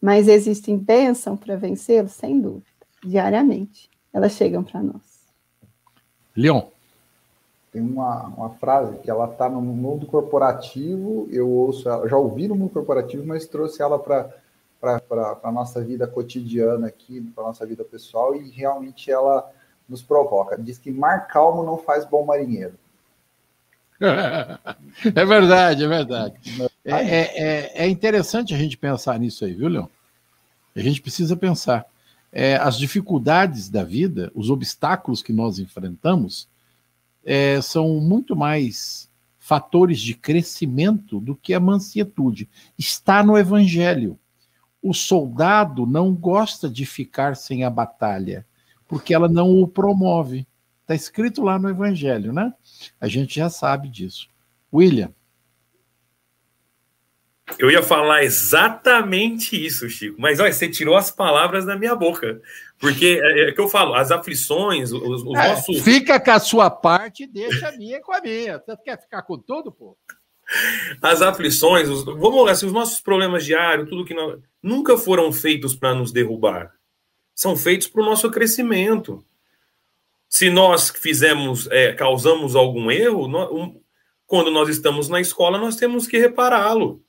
[0.01, 2.09] mas existem bênçãos para vencê-lo?
[2.09, 2.65] Sem dúvida.
[3.05, 3.89] Diariamente.
[4.11, 5.01] Elas chegam para nós.
[6.35, 6.63] Leon.
[7.71, 12.45] Tem uma, uma frase que ela está no mundo corporativo, eu ouço ela, já ouvi
[12.45, 14.33] no mundo corporativo, mas trouxe ela para
[15.41, 19.49] a nossa vida cotidiana aqui, para a nossa vida pessoal, e realmente ela
[19.87, 20.57] nos provoca.
[20.57, 22.73] Diz que mar calmo não faz bom marinheiro.
[25.15, 26.33] É verdade, é verdade.
[26.83, 29.89] É, é, é, é, interessante a gente pensar nisso aí, viu, Leão?
[30.75, 31.85] A gente precisa pensar.
[32.31, 36.47] É, as dificuldades da vida, os obstáculos que nós enfrentamos,
[37.23, 42.49] é, são muito mais fatores de crescimento do que a mansietude.
[42.77, 44.17] Está no Evangelho.
[44.81, 48.45] O soldado não gosta de ficar sem a batalha,
[48.87, 50.47] porque ela não o promove.
[50.91, 52.53] Está escrito lá no Evangelho, né?
[52.99, 54.27] A gente já sabe disso.
[54.73, 55.13] William.
[57.57, 62.41] Eu ia falar exatamente isso, Chico, mas olha, você tirou as palavras da minha boca.
[62.77, 65.81] Porque é, é que eu falo, as aflições, os, os É, nossos.
[65.81, 68.57] Fica com a sua parte e deixa a minha com a minha.
[68.59, 69.97] Você quer ficar com tudo, pô?
[71.01, 74.41] As aflições, os, vamos lá, assim, os nossos problemas diários, tudo que nós.
[74.61, 76.73] Nunca foram feitos para nos derrubar.
[77.33, 79.23] São feitos para o nosso crescimento.
[80.33, 83.81] Se nós fizemos, é, causamos algum erro, nó- um-
[84.25, 87.03] quando nós estamos na escola, nós temos que repará-lo.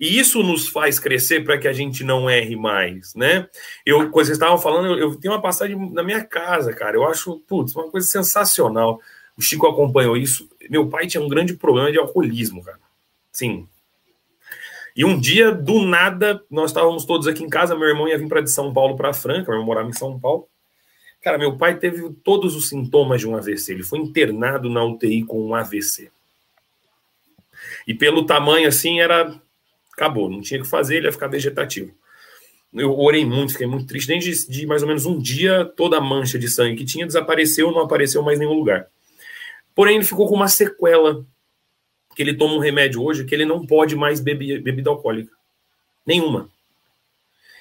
[0.00, 3.46] E isso nos faz crescer para que a gente não erre mais, né?
[3.84, 6.96] Eu, quando vocês estavam falando, eu, eu tenho uma passagem na minha casa, cara.
[6.96, 9.00] Eu acho, putz, uma coisa sensacional.
[9.36, 10.48] O Chico acompanhou isso.
[10.70, 12.80] Meu pai tinha um grande problema de alcoolismo, cara.
[13.32, 13.68] Sim.
[14.96, 17.76] E um dia, do nada, nós estávamos todos aqui em casa.
[17.76, 20.18] Meu irmão ia vir para de São Paulo para Franca, meu irmão morava em São
[20.18, 20.48] Paulo.
[21.26, 23.72] Cara, meu pai teve todos os sintomas de um AVC.
[23.72, 26.08] Ele foi internado na UTI com um AVC.
[27.84, 29.34] E pelo tamanho assim, era.
[29.92, 31.92] Acabou, não tinha o que fazer, ele ia ficar vegetativo.
[32.72, 34.06] Eu orei muito, fiquei muito triste.
[34.06, 37.72] Desde de mais ou menos um dia, toda a mancha de sangue que tinha desapareceu,
[37.72, 38.86] não apareceu mais em nenhum lugar.
[39.74, 41.26] Porém, ele ficou com uma sequela,
[42.14, 45.32] que ele toma um remédio hoje que ele não pode mais beber bebida alcoólica.
[46.06, 46.48] Nenhuma.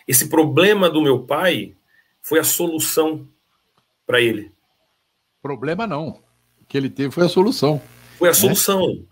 [0.07, 1.73] Esse problema do meu pai
[2.21, 3.27] foi a solução
[4.05, 4.51] para ele.
[5.41, 6.19] Problema não.
[6.61, 7.81] O que ele teve foi a solução.
[8.17, 9.05] Foi a solução.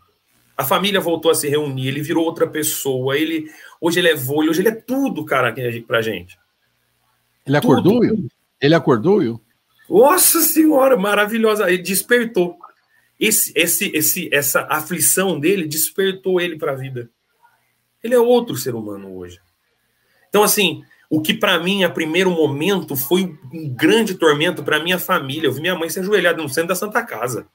[0.55, 4.49] A família voltou a se reunir, ele virou outra pessoa, ele hoje ele é vôlei,
[4.49, 5.53] hoje ele é tudo, cara,
[5.85, 6.37] pra gente.
[7.45, 8.27] Ele acordou, Will?
[8.61, 9.41] Ele acordou, Will?
[9.89, 11.69] Nossa senhora, maravilhosa.
[11.69, 12.57] Ele despertou.
[13.19, 17.09] Esse, esse, esse, essa aflição dele despertou ele para a vida.
[18.01, 19.39] Ele é outro ser humano hoje.
[20.29, 20.83] Então, assim,
[21.15, 25.45] o que para mim, a primeiro momento, foi um grande tormento para minha família.
[25.45, 27.45] Eu vi minha mãe se ajoelhada no centro da Santa Casa.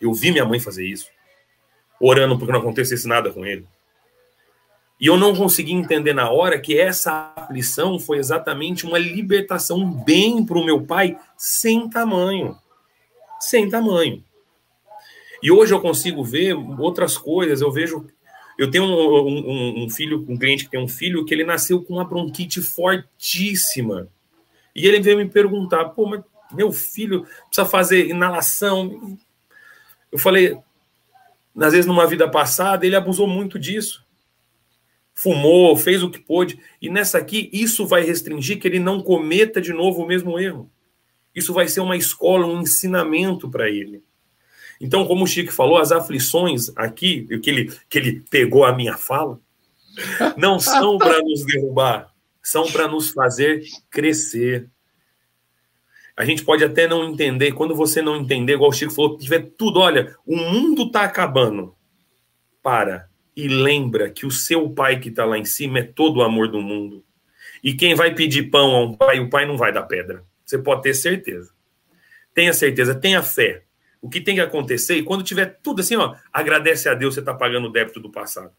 [0.00, 1.06] Eu vi minha mãe fazer isso,
[2.00, 3.68] orando porque não acontecesse nada com ele.
[5.00, 9.88] E eu não consegui entender na hora que essa aflição foi exatamente uma libertação, um
[9.88, 12.58] bem para o meu pai sem tamanho.
[13.38, 14.24] Sem tamanho.
[15.40, 17.60] E hoje eu consigo ver outras coisas.
[17.60, 18.08] Eu vejo.
[18.60, 21.82] Eu tenho um, um, um, filho, um cliente que tem um filho que ele nasceu
[21.82, 24.08] com uma bronquite fortíssima.
[24.74, 29.18] E ele veio me perguntar: pô, mas meu filho precisa fazer inalação.
[30.12, 30.58] Eu falei:
[31.56, 34.04] às vezes numa vida passada ele abusou muito disso
[35.20, 39.60] fumou, fez o que pôde, e nessa aqui, isso vai restringir que ele não cometa
[39.60, 40.70] de novo o mesmo erro.
[41.34, 44.02] Isso vai ser uma escola, um ensinamento para ele.
[44.80, 48.96] Então, como o Chico falou, as aflições aqui, que ele, que ele pegou a minha
[48.96, 49.38] fala,
[50.36, 52.10] não são para nos derrubar,
[52.42, 54.68] são para nos fazer crescer.
[56.16, 59.50] A gente pode até não entender, quando você não entender, igual o Chico falou, tiver
[59.56, 61.74] tudo, olha, o mundo está acabando.
[62.62, 66.22] Para e lembra que o seu pai que está lá em cima é todo o
[66.22, 67.04] amor do mundo.
[67.62, 70.24] E quem vai pedir pão a um pai, o pai não vai dar pedra.
[70.44, 71.50] Você pode ter certeza.
[72.34, 73.62] Tenha certeza, tenha fé.
[74.00, 77.20] O que tem que acontecer, e quando tiver tudo assim, ó, agradece a Deus, você
[77.20, 78.52] está pagando o débito do passado.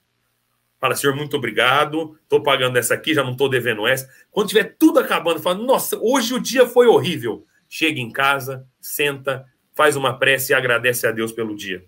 [0.79, 4.09] Fala, Senhor, muito obrigado, estou pagando essa aqui, já não estou devendo essa.
[4.31, 7.45] Quando tiver tudo acabando, fala, nossa, hoje o dia foi horrível.
[7.69, 11.85] Chega em casa, senta, faz uma prece e agradece a Deus pelo dia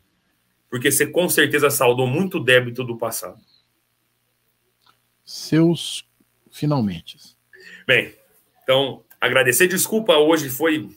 [0.73, 3.39] porque você com certeza saldou muito débito do passado.
[5.23, 6.03] Seus
[6.49, 7.15] finalmente.
[7.85, 8.15] Bem,
[8.63, 9.67] então, agradecer.
[9.67, 10.89] Desculpa, hoje foi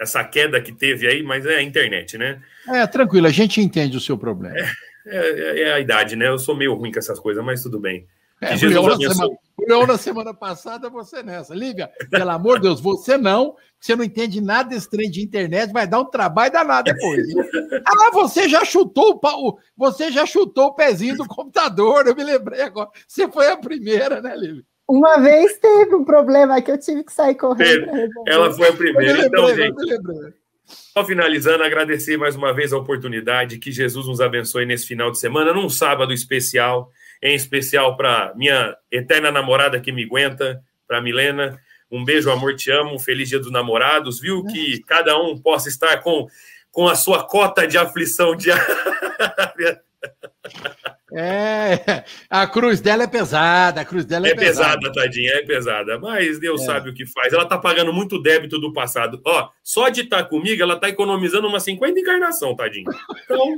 [0.00, 2.40] essa queda que teve aí, mas é a internet, né?
[2.68, 4.56] É, tranquilo, a gente entende o seu problema.
[4.58, 4.68] É,
[5.06, 6.28] é, é a idade, né?
[6.28, 8.06] Eu sou meio ruim com essas coisas, mas tudo bem.
[8.38, 11.54] É, Leão na semana, na semana passada, você nessa.
[11.54, 15.72] Lívia, pelo amor de Deus, você não, você não entende nada desse trem de internet,
[15.72, 17.26] vai dar um trabalho danado depois.
[17.86, 22.24] ah, você já chutou o pau, você já chutou o pezinho do computador, eu me
[22.24, 22.90] lembrei agora.
[23.08, 24.64] Você foi a primeira, né, Lívia?
[24.88, 27.88] Uma vez teve um problema que eu tive que sair correndo.
[28.26, 29.12] Ela foi a primeira.
[29.12, 30.32] Lembrei, então, gente, lembrei.
[30.66, 35.18] Só finalizando, agradecer mais uma vez a oportunidade, que Jesus nos abençoe nesse final de
[35.18, 36.90] semana, num sábado especial,
[37.22, 41.60] em especial para minha eterna namorada que me aguenta, para Milena.
[41.90, 42.98] Um beijo, amor, te amo.
[42.98, 44.44] Feliz Dia dos Namorados, viu?
[44.44, 46.26] Que cada um possa estar com,
[46.70, 48.66] com a sua cota de aflição diária.
[51.12, 54.78] É, a cruz dela é pesada, a cruz dela é, é pesada.
[54.78, 54.92] pesada.
[54.92, 55.98] tadinha, é pesada.
[56.00, 56.64] Mas Deus é.
[56.64, 57.32] sabe o que faz.
[57.32, 59.20] Ela tá pagando muito débito do passado.
[59.24, 62.90] Ó, só de estar tá comigo, ela tá economizando umas 50 encarnação, tadinha.
[63.24, 63.56] Então,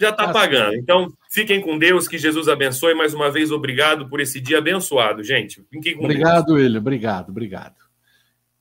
[0.00, 0.76] já tá pagando.
[0.76, 2.94] Então, fiquem com Deus, que Jesus abençoe.
[2.94, 5.64] Mais uma vez, obrigado por esse dia abençoado, gente.
[5.68, 6.60] Fiquem com obrigado, Deus.
[6.60, 6.78] Ele.
[6.78, 7.74] Obrigado, obrigado.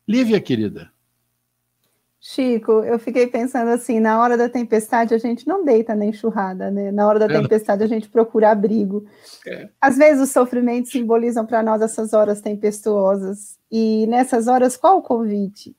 [0.07, 0.91] Lívia, querida.
[2.21, 6.69] Chico, eu fiquei pensando assim, na hora da tempestade a gente não deita na enxurrada,
[6.69, 6.91] né?
[6.91, 7.41] Na hora da é.
[7.41, 9.05] tempestade a gente procura abrigo.
[9.47, 9.69] É.
[9.79, 13.57] Às vezes os sofrimentos simbolizam para nós essas horas tempestuosas.
[13.71, 15.73] E nessas horas, qual o convite?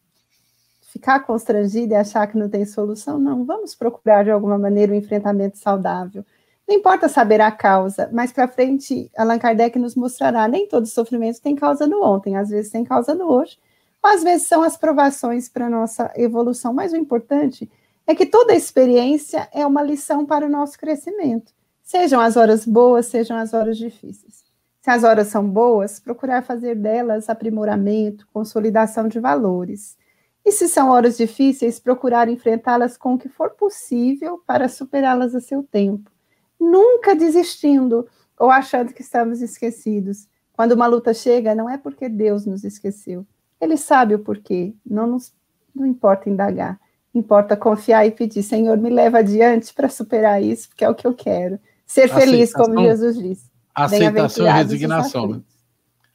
[0.81, 3.19] Ficar constrangido e achar que não tem solução?
[3.19, 6.25] Não, vamos procurar de alguma maneira um enfrentamento saudável.
[6.67, 11.43] Não importa saber a causa, mas para frente Allan Kardec nos mostrará, nem todo sofrimento
[11.43, 13.59] tem causa no ontem, às vezes tem causa no hoje
[14.03, 17.71] às vezes são as provações para a nossa evolução, mas o importante
[18.07, 23.07] é que toda experiência é uma lição para o nosso crescimento, sejam as horas boas,
[23.07, 24.45] sejam as horas difíceis.
[24.81, 29.97] Se as horas são boas, procurar fazer delas aprimoramento, consolidação de valores.
[30.43, 35.41] E se são horas difíceis, procurar enfrentá-las com o que for possível para superá-las a
[35.41, 36.11] seu tempo.
[36.59, 40.27] Nunca desistindo ou achando que estamos esquecidos.
[40.55, 43.27] Quando uma luta chega, não é porque Deus nos esqueceu,
[43.61, 45.33] ele sabe o porquê, não, nos,
[45.75, 46.81] não importa indagar,
[47.15, 51.07] importa confiar e pedir, Senhor, me leva adiante para superar isso, porque é o que
[51.07, 51.59] eu quero.
[51.87, 53.51] Ser feliz, como Jesus disse.
[53.75, 55.41] Aceitação e resignação, né?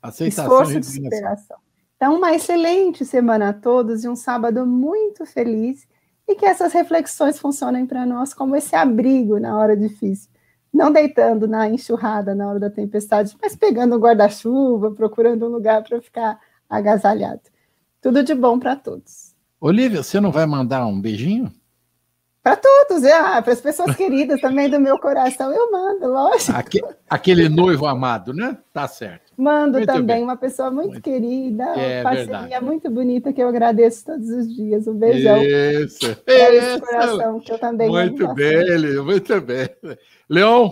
[0.02, 1.10] Aceitação Esforço e resignação.
[1.10, 1.58] de superação.
[1.96, 5.88] Então, uma excelente semana a todos e um sábado muito feliz
[6.28, 10.30] e que essas reflexões funcionem para nós como esse abrigo na hora difícil.
[10.74, 15.84] Não deitando na enxurrada na hora da tempestade, mas pegando um guarda-chuva, procurando um lugar
[15.84, 16.40] para ficar
[16.70, 17.42] agasalhado.
[18.02, 19.34] Tudo de bom para todos.
[19.60, 21.52] Olivia, você não vai mandar um beijinho?
[22.46, 26.54] Para todos, é, para as pessoas queridas também do meu coração, eu mando, lógico.
[27.10, 28.56] aquele noivo amado, né?
[28.72, 29.34] Tá certo.
[29.36, 30.24] Mando muito também, bem.
[30.24, 31.02] uma pessoa muito, muito.
[31.02, 32.64] querida, é, parceria verdade.
[32.64, 34.88] muito bonita que eu agradeço todos os dias.
[34.88, 35.42] Um beijão.
[35.42, 36.16] Isso.
[36.28, 39.68] esse coração que eu também Muito bem, muito bem.
[40.30, 40.70] Leon,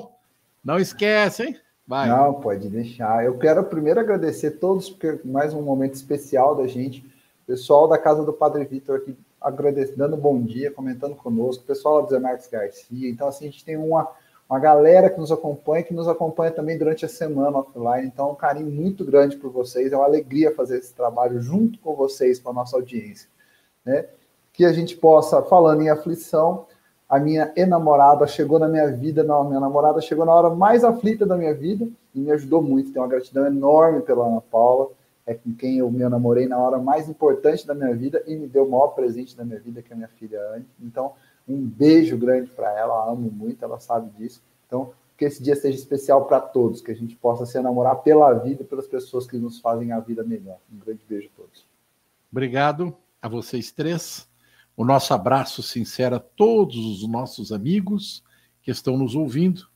[0.63, 1.57] não esquece, hein?
[1.85, 2.07] Vai.
[2.07, 3.25] Não, pode deixar.
[3.25, 7.05] Eu quero primeiro agradecer todos, porque mais um momento especial da gente.
[7.45, 11.65] Pessoal da casa do Padre Vitor aqui agradecendo, dando bom dia, comentando conosco.
[11.65, 13.09] Pessoal do Zé Marcos Garcia.
[13.09, 14.09] Então, assim, a gente tem uma,
[14.49, 18.07] uma galera que nos acompanha, que nos acompanha também durante a semana offline.
[18.07, 19.91] Então, um carinho muito grande por vocês.
[19.91, 23.27] É uma alegria fazer esse trabalho junto com vocês, com a nossa audiência.
[23.83, 24.05] Né?
[24.53, 26.65] Que a gente possa, falando em aflição,
[27.13, 30.83] a minha enamorada chegou na minha vida, não, a minha namorada chegou na hora mais
[30.83, 32.91] aflita da minha vida e me ajudou muito.
[32.91, 34.89] Tenho uma gratidão enorme pela Ana Paula,
[35.23, 38.47] é com quem eu me namorei na hora mais importante da minha vida e me
[38.47, 40.65] deu o maior presente da minha vida, que é a minha filha Anne.
[40.81, 41.13] Então,
[41.47, 44.41] um beijo grande para ela, amo muito, ela sabe disso.
[44.65, 48.33] Então, que esse dia seja especial para todos, que a gente possa se enamorar pela
[48.33, 50.57] vida e pelas pessoas que nos fazem a vida melhor.
[50.73, 51.63] Um grande beijo a todos.
[52.31, 52.91] Obrigado
[53.21, 54.32] a vocês três.
[54.75, 58.23] O nosso abraço sincero a todos os nossos amigos
[58.61, 59.67] que estão nos ouvindo.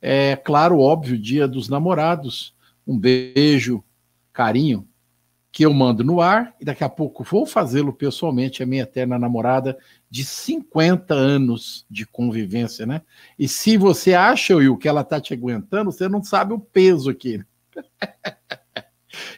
[0.00, 2.54] É claro, óbvio, Dia dos Namorados.
[2.86, 3.84] Um beijo,
[4.32, 4.88] carinho
[5.52, 9.18] que eu mando no ar e daqui a pouco vou fazê-lo pessoalmente a minha eterna
[9.18, 9.78] namorada
[10.08, 13.02] de 50 anos de convivência, né?
[13.38, 17.10] E se você acha, Will, que ela tá te aguentando, você não sabe o peso
[17.10, 17.44] aqui.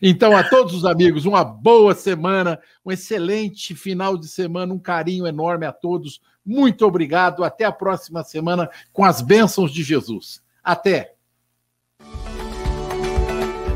[0.01, 5.27] Então, a todos os amigos, uma boa semana, um excelente final de semana, um carinho
[5.27, 6.21] enorme a todos.
[6.45, 7.45] Muito obrigado.
[7.45, 10.43] Até a próxima semana com as bênçãos de Jesus.
[10.63, 11.15] Até.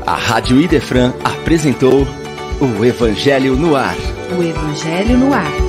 [0.05, 2.03] A Rádio Idefran apresentou
[2.59, 3.95] o Evangelho no Ar.
[4.37, 5.68] O Evangelho no Ar.